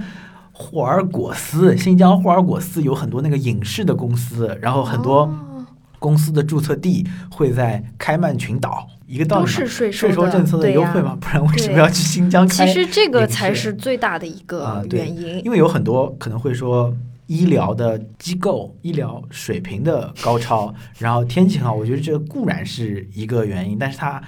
[0.60, 5.64] 霍尔果斯，新疆霍尔果斯有很多那个影视的公司，然后很多哦
[6.00, 9.46] 公司的注册地会在开曼群岛，一个道理嘛。
[9.46, 12.64] 都是税税收政策的优惠嘛，不然为什么要去新疆开？
[12.64, 15.44] 其实这个才是最大的一啊个原因。
[15.44, 16.94] 因为有很多可能会说
[17.26, 24.22] 医疗的机构、医疗水平的高超，然后天气很好，我觉得这固然是一个原因，但是它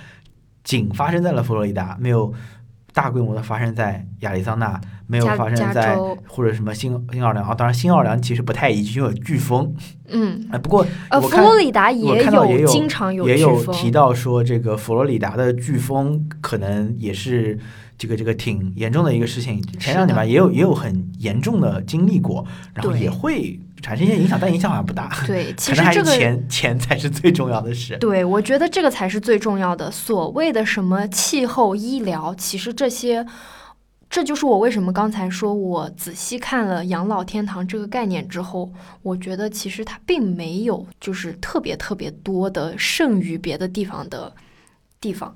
[0.64, 2.32] 仅发生在了佛罗里达，没有
[2.92, 7.54] 大规模的发生在亚利桑那，没有发生在或者什么新新奥尔良啊。
[7.54, 9.74] 当然，新奥尔良其实不太宜居，因为有飓风。
[10.08, 17.58] 嗯，哎，不过呃，佛罗里达我也看到也有经常有也有，提到说，这个佛罗里达的飓风可能也是
[17.96, 19.62] 这个这个挺严重的一个事情。
[19.78, 25.10] 前两年吧，也有也有很严重的经历过，然后也会产生一些影响，但影响好像不大。
[25.26, 27.96] 对， 其实这个钱钱才是最重要的事。
[27.98, 29.90] 对，我觉得这个才是最重要的。
[29.90, 33.26] 所谓的什么气候、医疗，其实这些，
[34.08, 38.70] 这就是我为什么刚才说我仔细看了养老天堂这个概念之后，
[39.02, 44.32] 我觉得其实它并没有就是特别特别多的胜于别的地方的
[45.00, 45.34] 地方。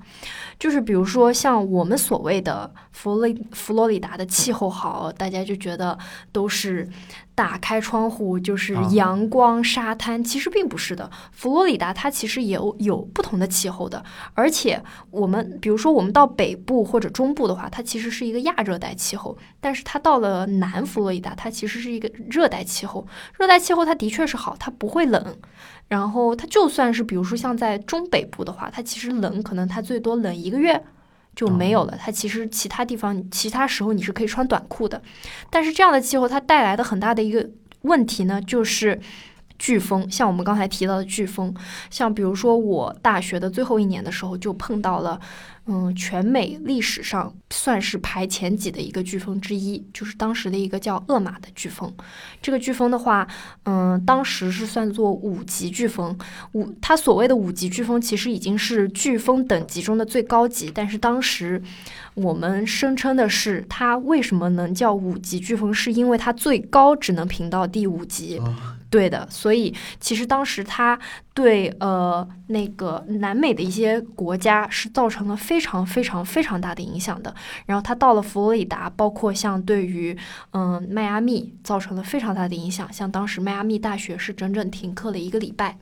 [0.59, 5.97] 就是比如说像我们所谓的佛罗佛罗里达的气候好，大家就觉得
[6.31, 6.87] 都是
[7.33, 11.09] 打开窗户就是啊阳光、沙滩，其实并不是的。
[11.31, 14.01] 佛罗里达它其实也有有不同的气候的，
[14.33, 23.05] 而且我们比如说我们到北部或者中部的话，它其实是一个亚热带气候，但是它到了南佛罗里达，它其实是一个热带气候。
[23.37, 25.35] 热带气候它的确是好，它不会冷。
[25.87, 30.83] 然后它就算是比如说像在中北部的话，它其实冷，可能它最多冷一个月。
[31.35, 31.97] 就没有了。
[31.99, 35.01] 它其实其他地方、其他时候你是可以穿短裤的，
[35.49, 37.45] 但是这样的气候它带来的很大的一个
[37.81, 38.97] 问题呢，就是
[39.59, 40.09] 飓风。
[40.09, 41.53] 像我们刚才提到的飓风，
[41.89, 45.19] 像比如说我大学的最后一年的时候就碰到了，
[45.65, 51.91] 嗯，全美历史上算是排前几的一个飓风之一，就是当时的一个叫厄玛的飓风。
[52.41, 53.27] 这个飓风的话，
[53.63, 56.17] 嗯，当时是算作五级飓风。
[56.53, 61.61] 五，它所谓的五级飓风其实已经是飓风等级中的最高级，但是当时
[62.13, 68.39] 我们声称的是它为什么能叫五级飓风，是因为它最高只能评到第五级。
[68.95, 70.97] 对的，所以其实当时他
[71.33, 77.35] 对呃那个南美的一些国家是造成了非常非常非常大的影响的。
[77.65, 80.17] 然后他到了佛罗里达，包括像对于
[80.51, 85.77] 嗯、迈阿密造成了非常大的影响，像当时迈阿密大学是整整停课了一个礼拜。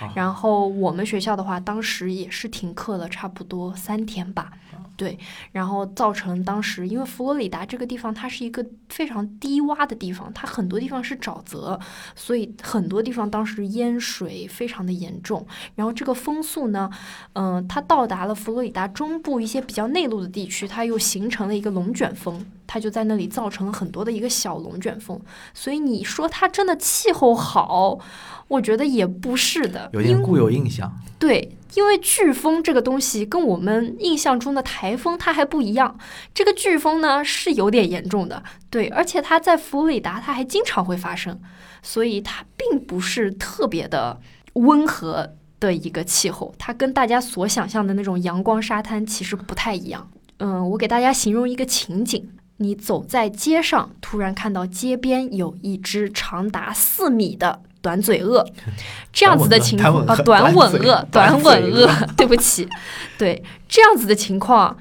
[0.00, 4.50] 啊然后我们学校的话，当时也是停课了差不多三天吧，
[4.98, 5.16] 对，
[5.52, 11.78] 然后造成当时因为佛罗里达这个地方它是一个非常低洼的地方，它很多地方是沼泽，
[12.16, 15.46] 所以很多地方当时淹水非常的严重。
[15.76, 16.90] 然后这个风速呢，
[17.34, 22.44] 嗯、它到达了佛罗里达中部一些比较内陆的地区，它又形成了一个龙卷风。
[22.66, 25.18] 它就在那里造成了很多的一个小龙卷风，
[25.54, 27.98] 所以你说它真的气候好，
[28.46, 30.92] 我觉得也不是的，因有点固有印象。
[31.18, 35.98] 对，因为飓风这个东西跟我们印象中的台风它还不一样。
[36.32, 41.40] 这个飓风呢是有点严重的，对，而且它在佛罗里达它还经常会发生，
[41.82, 44.20] 所以它并不是特别的
[44.54, 50.10] 温和的一个气候，它跟大家所想象的那种阳光沙滩其实不太一样。
[50.38, 52.30] 嗯，我给大家形容一个情景。
[52.60, 58.44] 你走在街上，突然看到街边有一只长达四米的短嘴鳄，
[59.12, 62.68] 这样子的情况 啊，短吻鳄，短吻鳄， 对不起，
[63.16, 64.76] 对这样子的情况，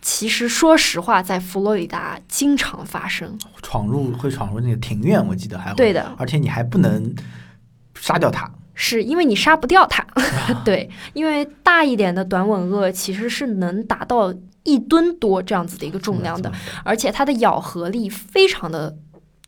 [0.00, 3.38] 其实说实话，在佛罗里达经常发生。
[3.62, 5.76] 闯入会闯入那个庭院，我记得还会。
[5.76, 7.14] 对的，而且你还不能
[7.94, 8.50] 杀掉它。
[8.82, 10.02] 是因为你杀不掉它，
[10.64, 14.32] 对，因为大一点的短吻鳄其实是能达到
[14.62, 16.50] 一吨多这样子的一个重量的，
[16.82, 18.96] 而且它的咬合力非常的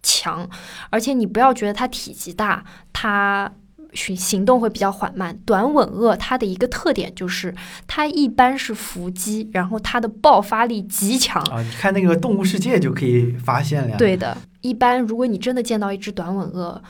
[0.03, 0.49] 强，
[0.91, 3.53] 而且你不要觉得它体积大，它
[3.95, 5.37] 行行动会比较缓慢。
[5.45, 7.55] 短吻鳄它的一个特点就是
[7.87, 11.43] 它一般是伏击，然后它的爆发力极强。
[11.45, 13.97] 啊，你看那个《动物世界》就可以发现了呀。
[13.97, 16.83] 对的，一般如果你真的见到一只短吻鳄，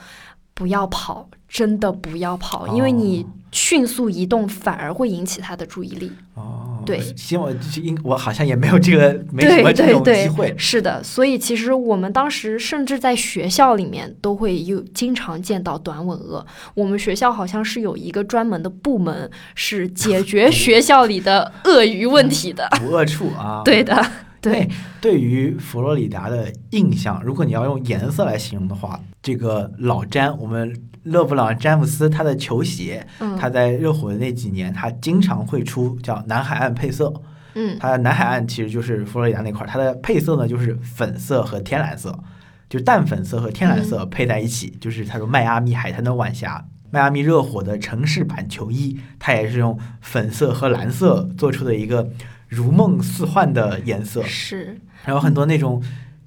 [0.53, 6.11] 不要跑，真的不要跑，因为你迅速移动反而会引起他的注意力。
[6.33, 10.53] 哦，对希望应我好像也没有这个没什么这种对对机会。
[10.57, 16.43] 是的，所以其实我们当时甚至在学校里面都会有经常见到短吻鳄。
[16.73, 22.67] 我们学校好像是有一个专门的部门是解决 学校里的鳄鱼问题的。
[22.81, 23.61] 不恶处啊。
[23.63, 24.03] 对的，
[24.43, 24.69] 对哎，
[24.99, 30.71] 对于佛罗里达的印象，如果你要用颜色来形容的话，这个老詹，我们
[31.03, 37.11] 勒布朗詹姆斯他的球鞋，嗯他在热火的那几年，他经常会出叫南海岸配色。
[37.55, 42.19] 嗯它的南海岸其实就是佛罗里达那块儿，它的配色呢就是粉色和天蓝色，
[42.67, 46.65] 就淡粉色和天蓝色配在一起，就是他说迈阿密海滩的晚霞。
[46.89, 52.07] 迈阿密热火的城市版球衣，它也是用粉色和蓝色做出的一个
[52.53, 54.21] 如梦似幻的颜色。
[54.23, 55.81] 是，然后很多那种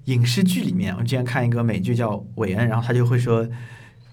[0.07, 3.47] 影视剧里面，我之前看一个美剧叫《韦恩》，然后他就会说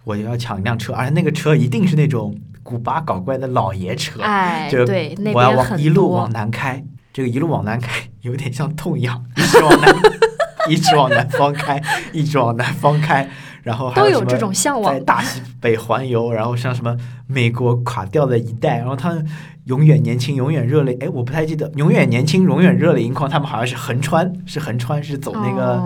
[0.03, 6.31] 我要抢一辆车，而且那个车一定是那种古巴搞怪的老爷车，哎，就对，我要往一路往。
[6.31, 9.95] 南开，这个一路往南开有点像痛痒，一直往南，
[10.69, 13.29] 一直往南方开，一直往南方开，
[13.61, 16.97] 然后还什么都有这种向往在大西北环游，然后像什么
[17.27, 19.27] 美国垮掉的一代，然后他们
[19.65, 25.83] 永远年轻，永远热泪，哎，我不太记得，永远年轻，永远热泪盈眶，他们好像是横穿，是横穿，是走那个、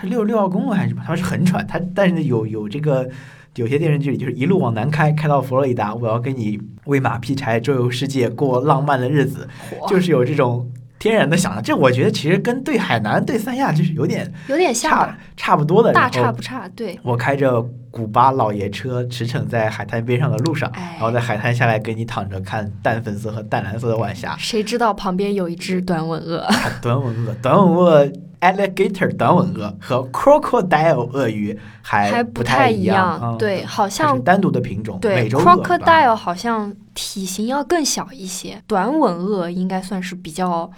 [0.00, 1.02] 是六六号公路还是什么？
[1.04, 3.08] 他们是横穿，他但是有有这个。
[3.54, 9.48] 有些电视剧里就是一路往南开，开到佛罗里达，我要跟你喂马劈柴，周游世界，过浪漫的日子，
[9.88, 11.62] 就是有这种天然的想象。
[11.62, 15.90] 这我觉得其实跟对海南、对三亚就是有点有点像差，差不多的。
[15.94, 24.36] 大差不差，对，我开着古巴老爷车驰骋在海滩边上的路上，哎然后在海滩下来给你躺着看淡粉色和淡蓝色的晚霞。
[24.38, 26.46] 谁知道旁边有一只短吻鳄？
[26.82, 40.70] 短吻鳄，短吻鳄 alligator 短吻鳄和 crocodile 鳄鱼还还不太一样，嗯对，好像单独的品种，对 crocodile 好像体型要更小一些，短吻鳄应该算是比较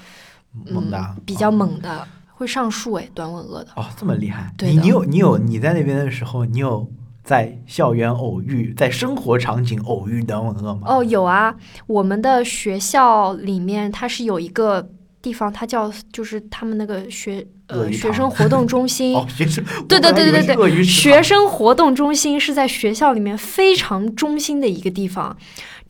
[0.70, 3.70] 猛的比较哦猛的，会上树哎，短吻鳄的。
[3.74, 4.54] 哦，这么厉害！
[4.56, 6.88] 对你你有你有你在那边的时候，你有
[7.28, 10.80] 在校园偶遇，在生活场景偶遇短吻鳄吗？
[10.86, 11.54] 哦，有啊，
[11.86, 14.88] 我们的学校里面它是有一个
[15.20, 19.12] 地方，它叫就是他们那个学呃学生活动中心。
[19.20, 25.36] 哦，学生，对对对对对对学生活动中心是在学校里面非常中心的一个地方，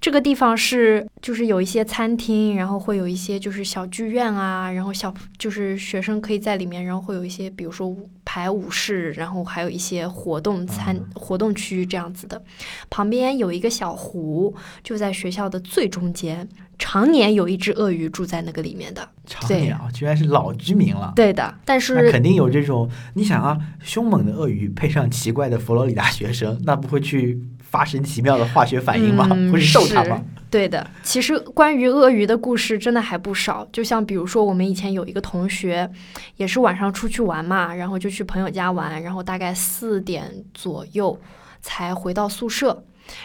[0.01, 12.41] 这个地方是就是有一些餐厅，然后会有一些就是小剧院啊，然后小就是学生可以在里面，然后会有一些比如说舞排舞室，然后还有一些活动餐、嗯活动区这样子的。
[12.89, 19.07] 旁边有一个小湖，就在学校的最中间，常年有一只鳄鱼住在那个里面的。
[19.27, 21.13] 常年啊，居然是老居民了。
[21.17, 27.39] 对的，但是肯定有这种，你想啊，凶猛的鳄鱼配上奇怪的佛罗里达学生，那不会去
[27.71, 29.29] 发生奇妙的化学反应吗？
[29.31, 30.23] 嗯会是逗它吗？
[30.51, 33.67] 对的，其实关于鳄鱼的故事真的还不少。
[33.71, 35.91] 就像比如说，我们以前有一个同学，
[36.37, 41.21] 也是晚上出去玩嘛，然后就去朋友家玩，然后大概四点左右
[41.61, 42.83] 才回到宿舍。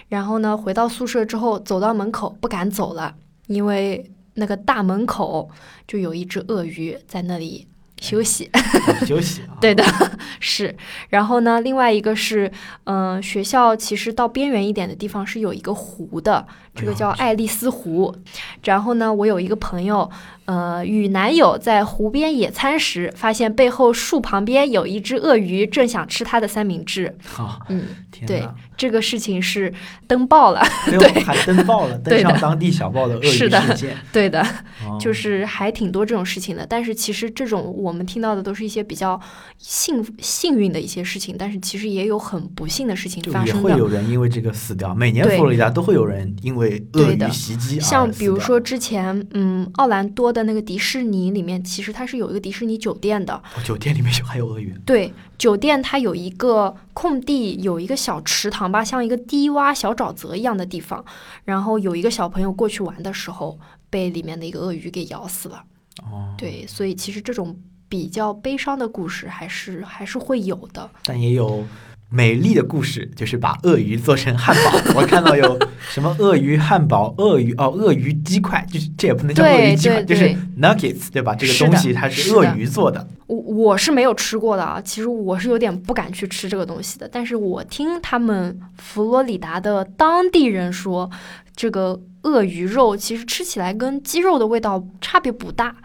[0.09, 3.15] 然后呢，回到宿舍之后，走到门口不敢走了，
[3.47, 5.49] 因为那个大门口
[5.87, 7.67] 就有一只鳄鱼在那里
[8.03, 8.49] 休息。
[9.07, 9.55] 休息啊。
[9.61, 9.83] 对的，
[10.41, 10.75] 是。
[11.09, 12.51] 然后呢，另外一个是，
[12.83, 16.45] 嗯、学校其实到边缘一点的地方是有一个湖的，
[16.75, 18.15] 这个叫爱丽丝湖。
[18.63, 20.09] 然后呢，我有一个朋友，
[20.45, 27.15] 呃，与男友在湖边野餐时，发现背后树旁边有一只鳄鱼正想吃他的三明治。
[27.37, 27.85] 啊，嗯，
[28.25, 28.47] 对！
[28.75, 29.71] 这个事情是
[30.07, 30.61] 登报了。
[30.89, 33.95] 对还登报了，登上当地小报的鳄鱼是的事件。
[34.11, 34.41] 对的，
[34.85, 36.65] 哦就是还挺多这种事情的。
[36.67, 39.19] 但是其实这种我们听到的都是一些比较
[39.59, 43.77] 幸幸运的一些事情，但是其实也有很不幸的事情就也会发生的。
[43.77, 46.62] 有人因为这个死掉，每年佛罗里达都会有人因为
[46.93, 53.33] 鳄鱼袭击而像比如说之前，嗯，奥兰多的那个迪士尼里面，其实它是有一个迪士尼酒店的。
[53.33, 61.03] 哦酒店里面有还有鳄鱼，对，酒店它有一个空地，有一个小池塘吧，像一个低洼小沼泽一样的地方。
[61.43, 63.59] 然后有一个小朋友过去玩的时候，
[63.89, 65.63] 被里面的一个鳄鱼给咬死了。
[66.01, 67.57] 哦，对，所以其实这种
[67.87, 70.89] 比较悲伤的故事还是还是会有的。
[71.03, 71.63] 但也有
[72.13, 74.79] 美丽的故事，就是把鳄鱼做成汉堡。
[75.01, 75.59] 我看到有
[75.89, 81.33] 什么鳄鱼汉堡、鳄鱼哦，鳄鱼鸡块，就是这也不能叫鳄鱼鸡块，对就是 nuggets，对吧？
[81.33, 83.07] 这个东西它是鳄鱼做的。
[83.25, 87.09] 我我是没有吃过的啊，其实我是有点不敢去吃这个东西的。
[87.11, 91.09] 但是我听他们佛罗里达的当地人说，
[91.55, 95.75] 这个鳄鱼肉其实吃起来跟鸡肉的味道差别不大，哦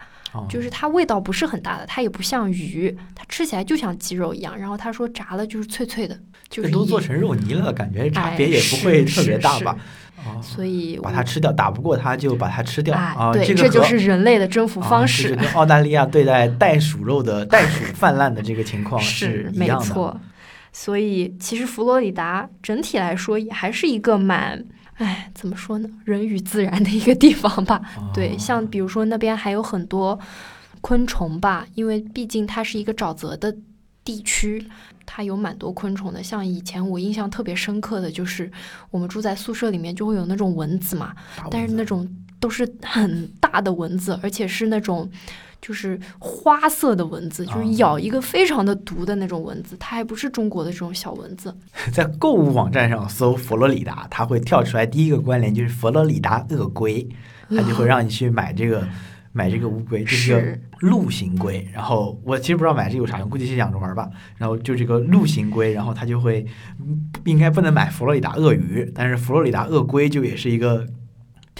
[0.49, 4.57] 就是它味道不是很大的，它也不像鱼，它吃起来就像鸡肉一样。
[4.57, 6.17] 然后他说炸了就是脆脆的，
[6.49, 9.75] 就是都做成肉泥了，感觉差哎别也不会特别大吧？
[10.25, 12.93] 哦，所以把它吃掉，打不过它就把它吃掉！
[13.33, 15.33] 对，这就是人类的征服啊方式。
[15.33, 19.85] 跟澳大利亚对待袋鼠肉的袋鼠泛滥的这个情况 是没一样的。
[19.85, 20.19] 错，
[20.73, 24.61] 所以其实佛罗里达整体来说也还是一个蛮，
[24.99, 27.81] 哎，怎么说呢，人与自然的一个地方吧。
[28.13, 30.19] 对，哦像比如说那边还有很多
[30.81, 33.55] 昆虫吧，因为毕竟它是一个沼泽的
[34.03, 34.65] 地区，
[35.05, 36.21] 它有蛮多昆虫的。
[36.21, 38.51] 像以前我印象特别深刻的就是，
[38.91, 41.15] 我们住在宿舍里面就会有那种蚊子嘛，
[41.49, 42.07] 但是那种
[42.39, 45.09] 都是很大的蚊子，而且是那种
[45.61, 51.55] 就是花色的蚊子，就是哦咬一个非常的毒的那种蚊子，它还不是中国的这种小蚊子。
[51.91, 57.07] 在购物网站上搜佛罗里达，它会跳出来第一个关联就是佛罗里达鳄龟，
[57.49, 58.87] 它就会 让你去买这个
[59.31, 61.67] 买这个乌龟，这是个是陆行龟。
[61.73, 64.09] 然后我其实不知道买这个有啥用，估计是养着玩吧。
[64.37, 66.45] 然后就这个陆行龟，然后它就会
[66.79, 70.87] 嗯应该不能买佛罗里达鳄鱼，但是佛罗里达鳄龟就也是一个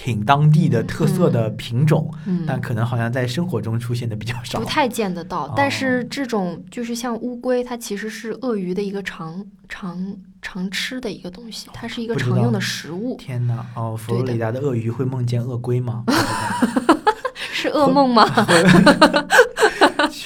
[0.02, 4.64] 挺当地的特色的品种，嗯，但可能好像在生活中出现的比较少不。
[4.64, 5.44] 太见得到。
[5.44, 13.14] 哦但是这种就是像乌龟，它其实是鳄鱼的一个常常常吃的一个东西，它是一个常用的食物。
[13.18, 13.62] 天哪！
[13.74, 16.04] 哦，佛罗里达的鳄鱼会梦见鳄龟吗？
[17.52, 18.24] 是噩梦吗？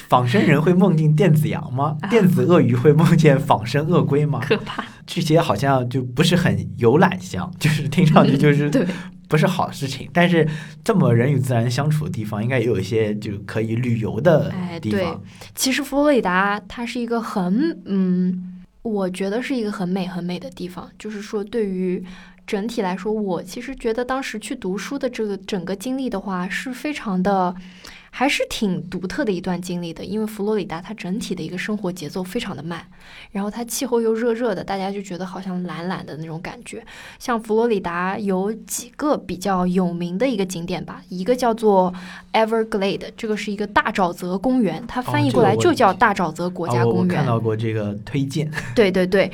[0.07, 1.97] 仿生人会梦见电子羊吗？
[2.09, 4.39] 电子鳄鱼会梦见仿生鳄龟吗？
[4.47, 4.85] 可怕。
[5.05, 8.87] 这些好像就不是很有览香，就是听上去就是对，
[9.27, 10.09] 不是好事情。
[10.13, 10.47] 但是
[10.83, 15.21] 这么人与自然相处的地方，应该也有一些就可以旅游的哎对地方。
[15.53, 20.89] 其实佛罗里达它是一个很嗯我觉得是一个很美很美的地方。
[20.97, 22.03] 就是说，对于
[22.45, 27.55] 整体来说，我其实觉得当时去读书的这个整个经历的话，是非常的。
[28.17, 32.81] 还是挺独特的一段经历的，因为佛罗里达它整体的一个生活节奏非常的慢，
[33.29, 36.81] 然后它气候又热热的，大家就觉得好像懒懒的那种感觉。
[37.19, 41.93] 像佛罗里达有几个比较有名的一个景点吧，一个叫做
[42.31, 47.09] Everglade，这个是一个大沼泽公园，它翻译过来就叫大沼泽国家公园。
[47.09, 48.49] 我看到过这个推荐。
[48.73, 49.29] 对对对，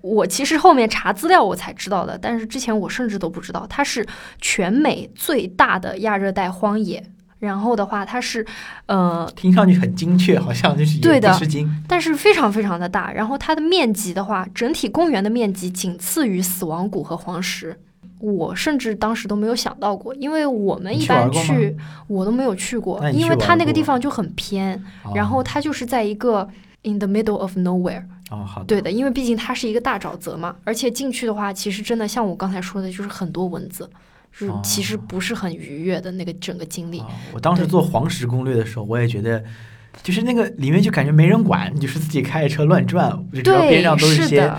[0.00, 4.06] 我其实后面查资料我才知道的，但是之前我甚至都不知道，它是
[4.40, 7.04] 全美最大的亚热带荒野。
[7.42, 8.46] 然后的话，它是，
[8.86, 11.68] 呃， 听上去很精确，好像就是对的，吃惊。
[11.88, 13.12] 但是非常非常的大。
[13.12, 17.76] 然后它的面积的话，整体公园的面积仅次于死亡谷和黄石。
[18.20, 21.76] 我甚至当时都没有想到过，因为我们一般去，
[22.06, 24.80] 我都没有去过，因为它那个地方就很偏。
[25.12, 26.48] 然后它就是在一个
[26.84, 28.04] in the middle of nowhere。
[28.30, 28.62] 哦，好。
[28.62, 33.90] 对的，因为毕竟它是一个大沼泽嘛，而且进去的话，其实真的像我刚才说的，就是很多蚊子。
[34.32, 37.02] 是，其实不是很愉悦的那个整个经历。
[37.32, 39.44] 我当时做黄石攻略的时候，我也觉得，
[40.02, 44.52] 就是那个里面就感觉没人管，就是自己开着车乱转，就知道边上都是些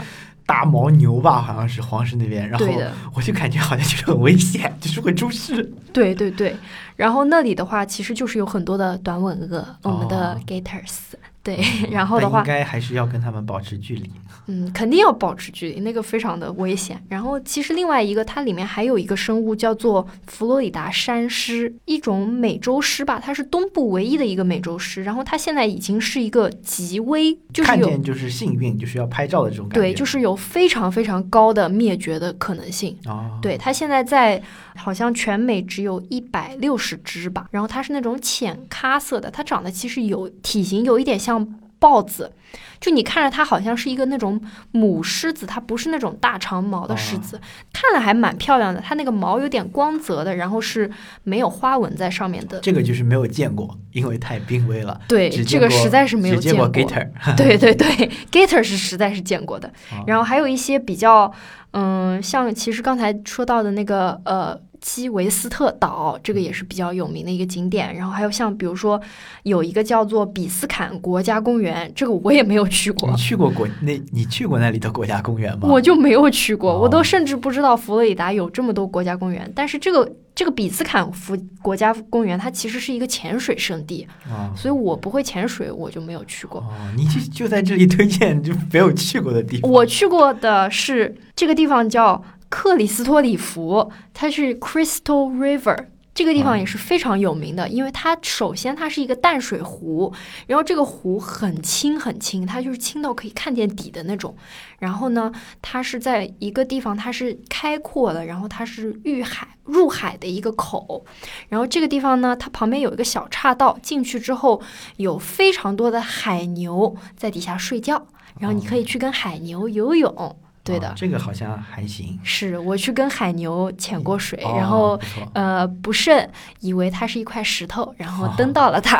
[0.45, 2.47] 大牦牛吧，好像是黄石那边。
[2.47, 2.65] 然后
[3.13, 5.71] 我就感觉好像就是很危险，就是会出事。
[5.91, 6.55] 对对对，
[6.95, 11.13] 然后那里的话，其实就是有很多的短吻鳄，我们的 gators。
[11.43, 11.59] 对，
[11.91, 14.09] 然后的话，应该还是要跟他们保持距离。
[14.47, 17.01] 嗯，肯定要保持距离，那个非常的危险。
[17.07, 25.03] 然后，其实另外一个，它里面还有一个生物叫做佛罗里达山狮，一种美洲狮吧，它是东部唯一的一个美洲狮。
[25.03, 29.81] 然后，它现在已经是一个极危，就是看见就是幸运，就是要拍照的这种感觉。
[29.81, 32.97] 对，就是有非常非常高的灭绝的可能性。
[33.05, 34.41] 哦，对，它现在在
[34.75, 37.47] 好像全美只有一百六十只吧。
[37.51, 41.59] 然后，它是那种浅咖色的，它长得其实有体型有一点像。
[41.79, 42.31] 豹子，
[42.79, 47.37] 就你看着它好像是一个那种母狮子，它不是那种大长毛的狮子，
[47.73, 48.79] 看了还蛮漂亮的。
[48.79, 50.89] 它那个毛有点光泽的，然后是
[51.23, 52.57] 没有花纹在上面的。
[52.61, 54.97] 这个就是没有见过，因为太濒危了。
[55.09, 56.71] 对，这个实在是没有见过。
[56.71, 59.69] Gator， 对对对，Gator 是实在是见过的。
[60.07, 61.29] 然后还有一些比较，
[61.73, 64.59] 嗯，像其实刚才说到的那个，呃。
[64.83, 69.01] 基维斯特岛这个也是比较有名的一个景点，然后还有像比如说
[69.43, 73.09] 有一个叫做比斯坎国家公园，这个我也没有去过。
[73.09, 73.97] 你去过国那？
[74.11, 75.69] 你去过那里的国家公园吗？
[75.71, 79.49] 我就没有去过，我都甚至不知道佛罗里达有这么多国家公园。
[79.55, 84.05] 但是这个这个比斯坎福国家公园，它其实是一个潜水圣地，
[84.53, 86.61] 所以我不会潜水，我就没有去过。
[86.97, 89.71] 你就就在这里推荐就没有去过的地方。
[89.71, 92.21] 我去过的是这个地方叫。
[92.53, 100.13] 克里斯托里弗，它是 Crystal River 这个地方也是非常有名的，因为它首先它是一个淡水湖，
[100.45, 104.35] 然后这个湖很清很清，它就是清到可以看见底的那种。
[104.77, 105.31] 然后呢，
[105.63, 111.03] 它是在一个地方，它是开阔的，然后它是遇海入海的一个口。
[111.49, 114.61] 然后这个地方呢，它旁边有一个小岔道，进去之后
[114.97, 118.05] 有非常多的海牛在底下睡觉，
[118.39, 120.37] 然后你可以去跟海牛游泳。
[120.63, 122.17] 对的，这个好像还行。
[122.23, 124.99] 是我去跟海牛潜过水，然后
[125.33, 126.29] 呃不慎
[126.61, 128.97] 以为它是一块石头，然后蹬到了它。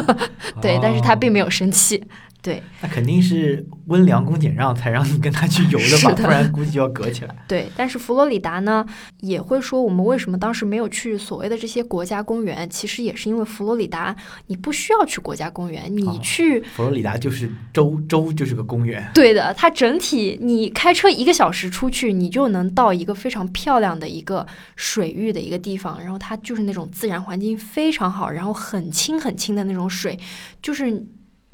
[0.62, 2.02] 对，但是它并没有生气。
[2.44, 7.34] 对，那肯定是温良恭俭让才让你跟他去游的吧， 不然估计就要隔起来。
[7.48, 8.84] 对，但是佛罗里达呢
[9.20, 12.68] 也会说，我们为什么当时没有去所谓的这些国家公园？
[12.68, 14.14] 其实也是因为佛罗里达
[14.48, 19.10] 你不需要去国家公园，你去佛罗里达就是州州就是个公园。
[19.14, 30.18] 对的，它整体你开车一个小时出去，你就能到一个非常漂亮的一个水域的一个地方，然后它就是那种自然环境非常好，然后很清很清的那种水，
[30.60, 31.02] 就是。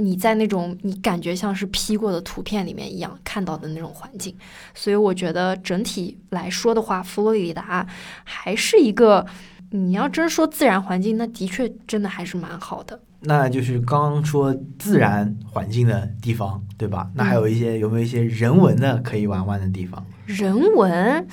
[0.01, 4.35] 你在那种你感觉像是 P 过的图片里面一样看到的那种环境，
[4.75, 7.87] 所以我觉得整体来说的话，佛罗里达
[8.25, 9.27] 还是一个
[9.71, 12.99] 你要真说自然环境，那的确真的还是蛮好的。
[13.23, 17.11] 那就是刚刚说自然环境的地方，对吧？
[17.15, 20.03] 那还有一些有没有一些人文的可以玩玩的地方？
[20.25, 21.27] 人文，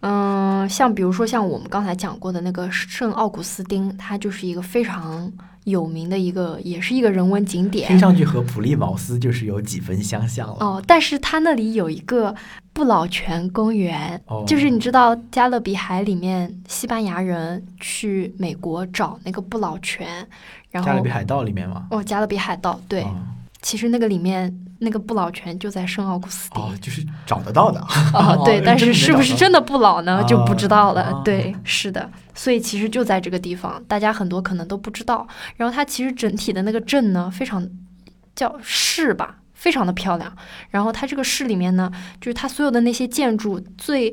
[0.00, 5.32] 嗯，像比如说像我们刚才讲过的那个圣奥古斯丁，它就是一个非常。
[5.64, 10.56] 有名的一个，也是一个人文景点，听上去和普利茅斯就是有几分相像了。
[10.60, 12.34] 哦，但是它那里有一个
[12.72, 20.26] 不老泉公园，就是你知道加勒比海里面西班牙人去美国找那个不老泉，
[20.70, 21.86] 然后加勒比海盗里面吗？
[21.90, 23.06] 哦，加勒比海盗，对，
[23.62, 24.54] 其实那个里面。
[24.84, 27.80] 那个不老泉就在圣奥古斯丁，就是找得到的。
[28.12, 30.24] 哦， 对，但是是不是真的不老呢？
[30.24, 31.22] 就不知道了。
[31.24, 35.24] 对，是的，所以其实就在这个地方，大家很多可能都不知道。
[35.54, 37.64] 然后它其实整体的那个镇呢，非常
[38.34, 39.36] 叫市吧。
[39.54, 40.36] 非常的漂亮。
[40.70, 41.88] 然后它这个市里面呢，
[42.20, 44.12] 就是它所有的那些建筑最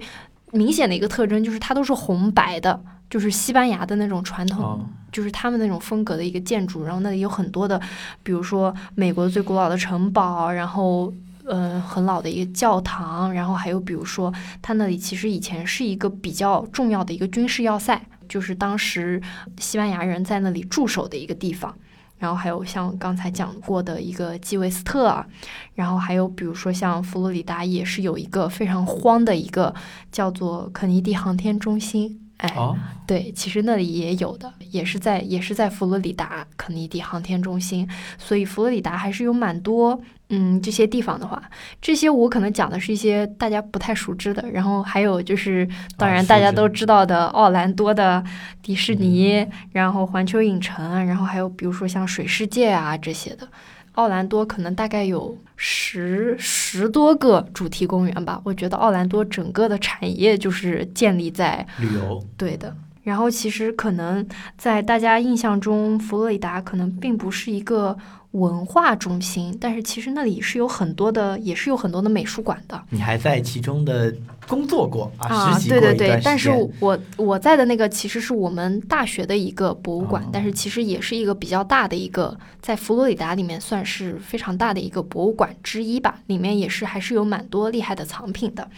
[0.52, 4.64] 明显的一个特征就是它都是红白的，就是西班牙的那种传统。
[4.64, 7.80] 哦，就是他们那种风格的一个建筑，然后那里有很多的，
[8.24, 11.14] 比如说美国最古老的城堡，然后
[11.46, 19.22] 呃很老的一个教堂，然后还有比如说它那里其实以前是一个比较重要的一个军事要塞，就是当时
[19.58, 21.76] 西班牙人在那里驻守的一个地方。
[22.20, 25.26] 然后还有像刚才讲过的一个基韦斯特啊，
[25.74, 29.74] 然后还有比如说像佛罗里达也是有一个非常荒的一个
[30.12, 40.00] 叫做肯尼迪航天中心，哎，哦，对，其实那里也有的，也是在也是在佛罗里达肯尼迪航天中心，所以佛罗里达还是有蛮多
[40.30, 41.42] 嗯这些地方的话，
[41.82, 45.68] 这些我可能讲的是一些大家不太熟知的，然后还有就是
[45.98, 48.24] 当然大家都知道的奥兰多的
[48.62, 53.48] 迪士尼，然后环球影城，然后还有比如说像水世界啊这些的。
[53.94, 62.74] 奥兰多可能大概有十十多个主题公园吧，我觉得奥兰多整个的产业就是建立在旅游，对的。
[63.04, 64.26] 然后其实可能
[64.58, 67.98] 在大家印象中，佛罗里达可能并不是一个
[68.32, 72.80] 文化中心，但是其实那里是有很多的，也是有很多的美术馆的。
[72.92, 74.14] 你还在其中的
[74.48, 88.70] 工作过啊，对对对但是我我在的那个其实是我们大学的一个博物馆，哦但是其实也是一个比较大的一个，在佛罗里达里面算是非常大的一个博物馆之一吧，里面也是还是有蛮多厉害的藏品的。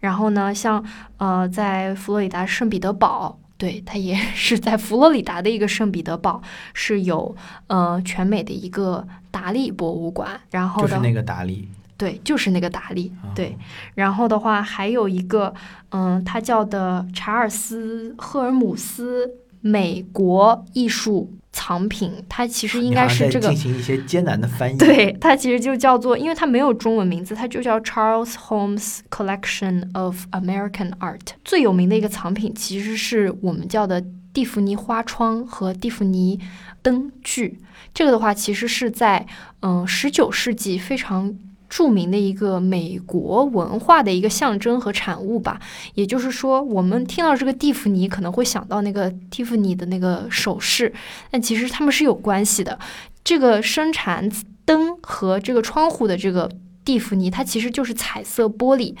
[0.00, 0.82] 然后呢，像
[1.18, 3.38] 呃，在佛罗里达圣彼得堡。
[3.58, 6.40] 对，它也 是在佛罗里达的一个圣彼得堡，
[6.72, 7.36] 是有
[7.66, 13.12] 呃全美的一个达利博物馆，然后的就是那个达利，对，就是那个达利。
[13.20, 13.58] 啊对，
[13.94, 15.52] 然后的话还有一个，
[15.90, 19.28] 嗯，他叫的查尔斯·赫尔姆斯
[19.60, 21.28] 美国艺术
[21.68, 23.56] 藏品，它其实应该是这个进。
[23.58, 31.20] 行一些艰难的翻译，对，它其实就叫做，因为它没有中文名字，它就叫 Charles Holmes Collection of American Art。
[31.44, 34.02] 最有名的一个藏品其实是我们叫的
[34.32, 36.40] 蒂芙尼花窗和蒂芙尼
[36.80, 37.58] 灯具。
[37.92, 39.26] 这个的话，其实是在
[39.60, 41.34] 嗯十九世纪非常
[41.68, 45.60] 著名的一个美国文化的一个象征和产物吧。
[45.94, 50.92] 也就是说，我们听到这个蒂芙尼可能会想到那个蒂芙尼的那个首饰，
[51.30, 52.78] 但其实他们是有关系的。
[53.22, 54.30] 这个生产
[54.64, 56.50] 灯和这个窗户的这个
[56.84, 58.94] 蒂芙尼，它其实就是彩色玻璃。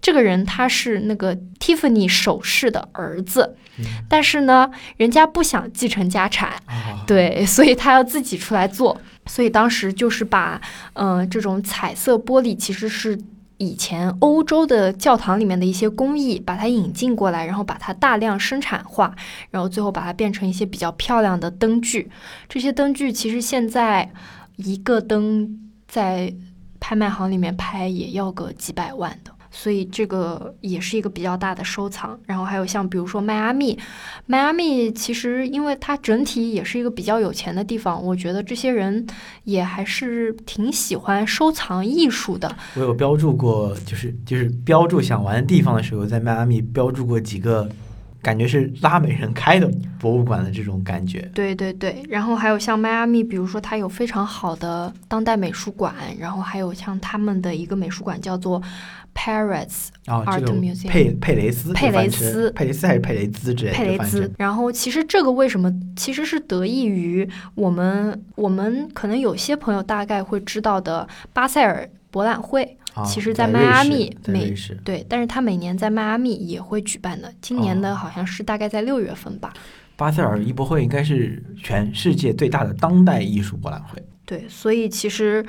[0.00, 9.00] 这个人他是那个蒂芙尼首饰的儿子，嗯但是呢，人家不想继承家产，啊，对，所以他要自己出来做。
[9.26, 10.60] 所以当时就是把，
[10.92, 13.18] 呃，这种彩色玻璃其实是
[13.56, 19.14] 以前欧洲的教堂里面的一些工艺，把它引进过来，然后把它大量生产化，
[19.50, 22.10] 然后最后把它变成一些比较漂亮的灯具。
[22.48, 24.12] 这些灯具其实现在
[24.56, 25.58] 一个灯
[25.88, 26.34] 在
[26.78, 29.33] 拍卖行里面拍也要个几百万的。
[29.56, 33.78] 所以这个也是一个比较大的收藏，然后还有像比如说迈阿密，
[34.26, 39.06] 迈阿密其实因为它整体也是一个比较有钱的地方，我觉得这些人
[39.44, 42.52] 也还是挺喜欢收藏艺术的。
[42.74, 47.68] 我有标注过，就是就是标注想玩的地方的时候，在迈阿密标注过几个，
[48.20, 51.30] 感觉是拉美人开的博物馆的这种感觉。
[51.32, 58.60] 对对对，然后还有像迈阿密，比如说它有非常好的当代美术馆，然后还有像他们的一个美术馆叫做
[59.14, 64.30] Paris Art Museum 佩佩雷斯，佩雷斯佩雷斯还是佩雷兹之类的，佩雷兹。
[64.36, 74.14] 然后其实这个为什么其实是得益于我们我们可能有些朋友大概会知道的巴塞尔博览会，啊其实在在迈阿密
[74.84, 79.52] 对，但是它每年在迈阿密也会举办的，今年的哦好像是大概在六月份吧。
[79.96, 84.02] 巴塞尔艺博会应该是全世界最大的当代艺术博览会。
[84.26, 85.44] 对，所以其实，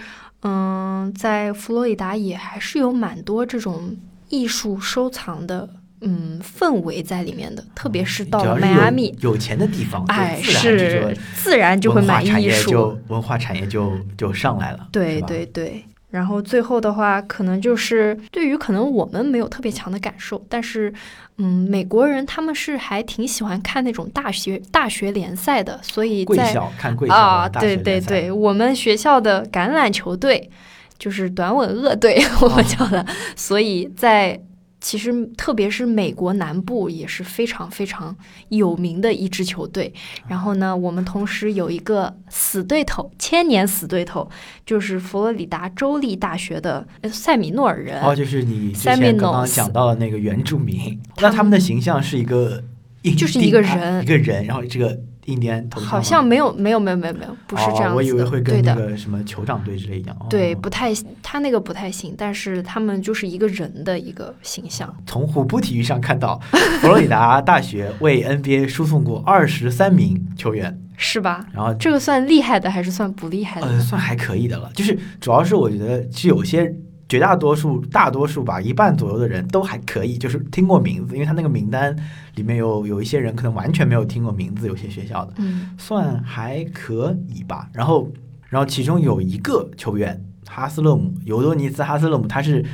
[0.47, 3.95] 嗯，在佛罗里达也还是有蛮多这种
[4.29, 5.67] 艺术收藏的，
[6.01, 7.65] 嗯，氛围在里面的。
[7.73, 12.31] 特别是到迈阿密，有钱的地方，哎，是自然就会买艺术。
[12.31, 14.87] 产业就文化产业就就上来了。
[14.91, 15.83] 对对对。
[16.15, 20.93] 然后最后的话，可能就是对于可能我们没有特别强的感受，但是，
[21.39, 30.49] 嗯，美国人他们是还挺喜欢看那种大学大学联赛的，所以贵在校看贵校啊，对对对，我们学校的橄榄球队
[30.97, 33.05] 就是短吻鳄队， 我们叫的，
[33.35, 34.39] 所以在
[34.85, 38.15] 其实特别是美国南部也是非常非常
[38.49, 39.91] 有名的一支球队。
[40.27, 44.29] 然后呢，我们同时有一个死对头，千年死对头，
[44.63, 47.99] 就是佛罗里达州立大学的呃塞米诺尔人。
[47.99, 52.63] 哦，就是你之前刚刚讲到的那个原住民，他那他们的形象是一个
[53.01, 54.95] 印就是一个人啊一个人，然后这个
[55.25, 55.67] 印第安？
[55.71, 57.89] 好像没有没有没有没有没有，不是这样子的。
[57.91, 60.15] 哦，我以为会，跟那个什么酋长队之类一样。
[60.19, 64.93] 哦对，不太他那个不太行，但是他们就是一个人的一个形象。
[65.05, 66.39] 从虎扑体育上看到，
[66.81, 71.45] 佛罗里达大学为 NBA 输送过二十三名球员， 是吧？
[71.51, 73.79] 然后这个算厉害的还是算不厉害的呃？
[73.79, 74.71] 算还可以的了。
[74.73, 76.73] 就是主要是我觉得，其实有些
[77.07, 81.95] 绝大多数、大多数吧，一半左右的人都还可以，就是听过名字，因为他那个名单
[82.35, 87.69] 里面有有一些人可能完全没有听过名字，有些学校的嗯算还可以吧。
[87.73, 88.09] 然后，
[88.49, 92.65] 然后其中有一个球员哈斯勒姆，尤多尼斯哈斯勒姆，他是。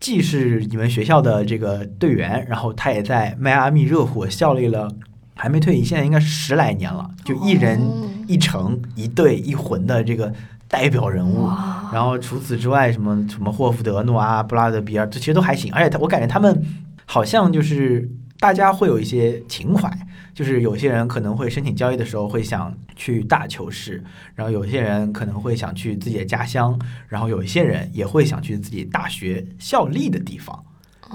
[0.00, 4.86] 既是你们学校的这个队员，然后他也在迈阿密热火效力了，
[5.34, 10.30] 还没退役，现在应该是十来年了，就一人哦一城、一队一魂的这个
[10.68, 11.48] 代表人物。
[11.92, 15.72] 然后除此之外，什么什么霍福德、诺阿、布拉德比尔，这其实都还行。
[15.72, 16.64] 而且他，我感觉他们
[17.06, 19.90] 好像就是大家会有一些情怀，
[20.34, 24.02] 就是有些人可能会申请交易的时候会想去大球市，
[24.34, 30.64] 然后有些人可能会想去自己的家乡，然后有一些人也会想去自己大学效力的地方。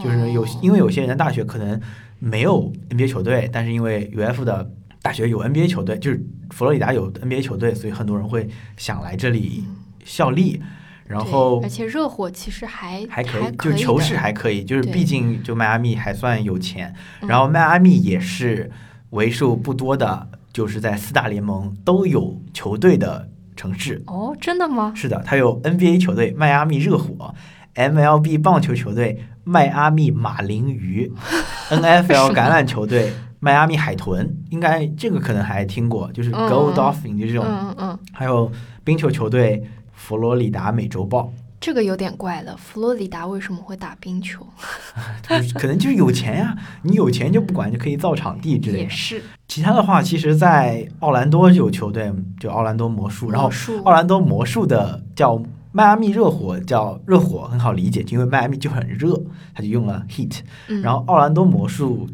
[0.01, 1.77] 就是有，因为有些人的大学可能
[2.19, 4.71] 没有 NBA 球队，但是因为 UF 的
[5.01, 8.47] 大学有 NBA 球队，就是佛罗里达有 NBA 球队，所以很多人会
[8.77, 9.65] 想来这里
[10.03, 10.61] 效力。
[11.05, 18.69] 然后而且热火其实还还可以，以，就球市还可以，就是毕竟就迈阿密还算有钱，嗯然后迈阿密也是
[19.09, 24.03] 为数不多的，就是在四大联盟都有球队的城市。
[24.05, 24.93] 哦，真的吗？
[24.95, 27.33] 是的，它有 NBA 球队迈阿密热火
[27.73, 31.11] ，MLB 棒球球队迈阿密马林鱼，
[31.71, 38.51] NFL 橄榄球队迈阿密海豚，应该这个可能还听过，就是嗯 Go 嗯 Dolphin 就这种，嗯嗯嗯，还有
[38.83, 39.63] 冰球球队
[39.93, 42.55] 佛罗里达美洲豹，这个有点怪了。
[42.57, 44.45] 佛罗里达为什么会打冰球？
[45.27, 48.83] 就是可能就是有钱呀，你有钱就不管，就可以造场地之类的。
[48.83, 53.49] 也是，其他的话，其实，在奥兰多有球队，就奥兰多魔术，然后
[53.83, 59.21] 奥兰多魔术的叫迈阿密热火，叫热火很好理解，因为迈阿密就很热，
[59.53, 60.39] 他就用了 heat。
[60.67, 62.07] 嗯然后奥兰多魔术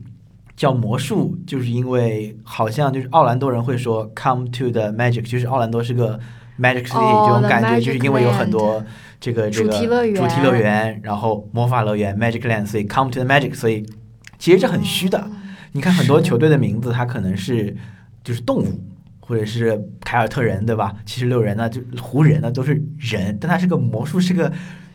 [0.56, 6.20] 叫魔术，就是因为好像就是奥兰多人会说 come to the magic，就是奥兰多是个
[6.60, 8.84] magic city、哦这种感觉，就是因为有很多
[9.20, 13.86] 这个这个主题乐园主题乐园，然后魔法乐园 magic land，所以 come to the magic，所以
[14.39, 15.28] 其实这很虚的。
[15.74, 17.76] 你看很多球队的名字，它可能是
[18.24, 18.82] 就是动物，
[19.20, 20.95] 或者是凯尔特人，对吧？
[21.06, 24.49] 七十六人呢，就湖人呢都是人，但它是个魔术，是个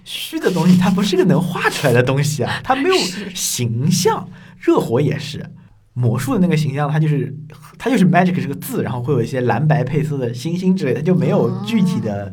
[0.05, 2.95] 虚的东西，它不是个能画出来的东西啊，它没有
[3.35, 4.27] 形象。
[4.61, 5.45] 热火也是。
[5.93, 7.37] 魔术的那个形象，它就是
[7.77, 12.33] 它就是 magic 这个字，然后会有一些蓝白配色的星星之类的，它就没有具体的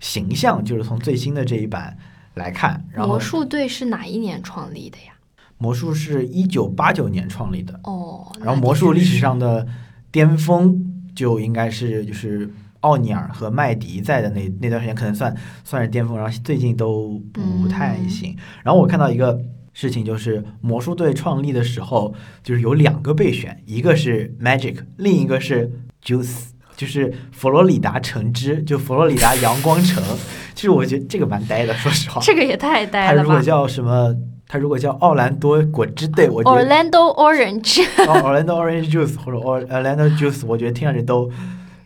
[0.00, 0.64] 形象。
[0.64, 1.96] 就是从最新的这一版
[2.32, 5.12] 来看，然后魔术队是哪一年创立的呀？
[5.58, 9.66] 魔术是一九八九年创立的，哦，然后魔术历史上的
[10.10, 12.50] 巅峰就应该是就是
[12.80, 18.36] 奥尼尔和麦迪在的那那段时间，可能算算是巅峰，然后最近都不太行。
[18.64, 19.40] 然后我看到一个
[19.74, 25.70] 事情，就是魔术队创立的时候，就是有两个备选，一个是 Magic，另一个是
[26.02, 26.46] Juice。
[26.76, 30.02] 就是佛罗里达橙汁，就佛罗里达阳光城。
[30.56, 32.20] 其实我觉得这个蛮呆的，说实话。
[32.20, 34.12] 这个也太呆了吧他如果叫什么，
[34.48, 41.30] 他如果叫奥兰多果汁队，我觉得！Orlando Orange 哦，Orlando Orange Juice 或者 Or- Orlando Juice，我觉得听上去都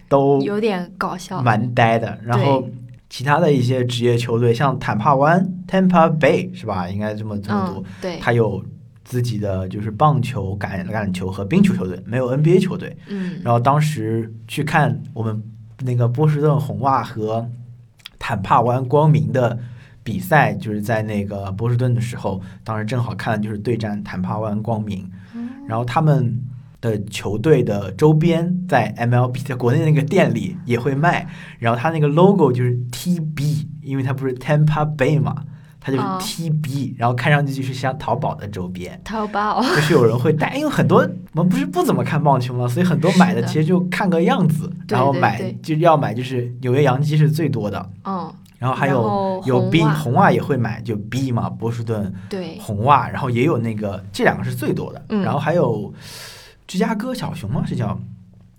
[0.08, 1.42] 都有点搞笑。
[1.42, 2.18] 蛮呆的。
[2.24, 2.66] 然后
[3.10, 6.88] 其他的一些职业球队，像坦帕湾 （Tampa Bay） 是吧？
[6.88, 8.62] 应该这么这么读嗯。，对，它有
[9.04, 12.96] 自己的就是棒球、橄橄榄球和冰球球队，没有 NBA 球队。
[13.08, 15.42] 嗯，然后当时去看我们
[15.82, 17.48] 那个波士顿红袜和
[18.18, 19.58] 坦帕湾光明的
[20.02, 25.10] 比赛，就是在那个波士顿的时候，当时正好看就是对战坦帕湾光明，
[25.66, 26.38] 然后他们
[26.80, 31.26] 的球队的周边在 MLB 在国内那个店里也会卖，
[31.58, 35.44] 然后它那个 logo 就是 TB，因为它不是 Tampa Bay 嘛。
[35.80, 36.18] 它就是哦。
[36.20, 39.62] TB，、然后看上去就是像淘宝的周边，淘宝。
[39.62, 55.22] 就是有人会带，因为很多我们不是不怎么看棒球嘛，所以很多买的其实就看个样子，然后买就要买就是纽约洋基是最多的，嗯，然后还有后有 B 红袜也会买，就 B 嘛，波士顿对，红袜，然后也有那个这两个是最多的，嗯。
[55.22, 55.94] 然后还有
[56.68, 57.64] 芝加哥小熊吗？
[57.66, 58.00] 是叫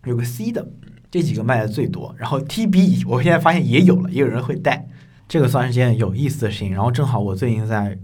[0.03, 0.67] 有个 C 的，
[1.09, 4.87] 这几个卖的最多，然后 TB 我现在发现也有了，也有人会带，
[5.27, 6.73] 这个算是件有意思的事情。
[6.73, 7.97] 然后正好我最近在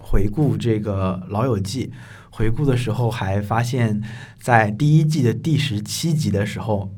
[0.00, 1.86] 回顾这个《老友记》，
[2.30, 4.02] 回顾的时候还发现，
[4.40, 6.90] 在第一季的第十七集的时候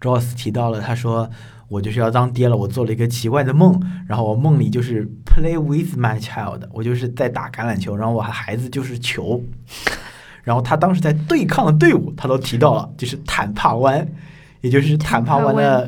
[0.00, 1.28] ，Ross 提到了，他说。
[1.68, 9.42] 我就是要当爹了，我做了一个奇怪的梦，然后我梦里就是 play with my child，我就是在打橄榄球，然后我孩子就是球，
[10.42, 14.06] 然后他当时在对抗的队伍，他都提到了，就是坦帕湾，
[14.60, 15.86] 也就是坦帕湾的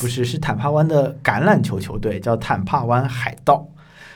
[0.00, 3.66] 不是是坦帕湾的橄榄球球队，叫坦帕湾海盗，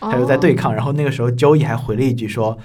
[0.01, 0.75] 他就在对哦抗。
[0.75, 2.59] 然后那个时候 Joey 还回了一句说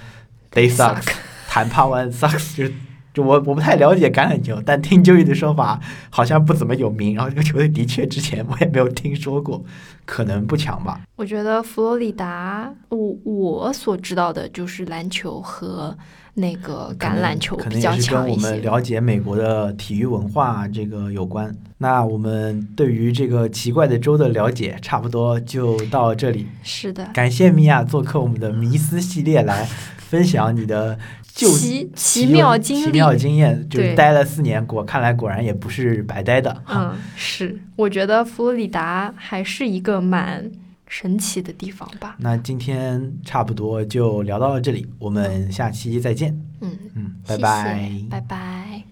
[0.52, 1.12] ：“They suck，suck
[1.48, 2.72] 坦帕湾 sucks。”就是
[3.18, 7.16] 就我我不太了解橄榄球，但听 Joey 的说法好像不怎么有名。
[7.16, 9.64] 然后这个球队的确之前我也没有听说过，
[10.04, 11.00] 可能不强吧。
[11.16, 15.98] 我觉得佛罗里达，我我所知道的就是篮球和
[16.34, 18.36] 那个橄榄球可能比较也是跟我。
[18.36, 21.52] 们了解美国的体育文化这个有关。
[21.78, 26.46] 那我们对于这个奇怪的州的了解，差不多就到这里。
[26.62, 29.64] 是的，感谢米娅做客我们的迷思系列来
[29.96, 30.96] 分享你的
[31.38, 36.52] 就奇奇妙经历奇妙经验，就是待了四年，果看来果然也不是白待的。
[36.64, 40.50] 哈，嗯，是，我觉得佛罗里达还是一个蛮
[40.88, 42.16] 神奇的地方吧。
[42.18, 46.36] 那今天差不多就聊到了这里，我们下期再见。
[46.60, 47.88] 嗯，嗯，拜拜。
[48.10, 48.87] 拜拜。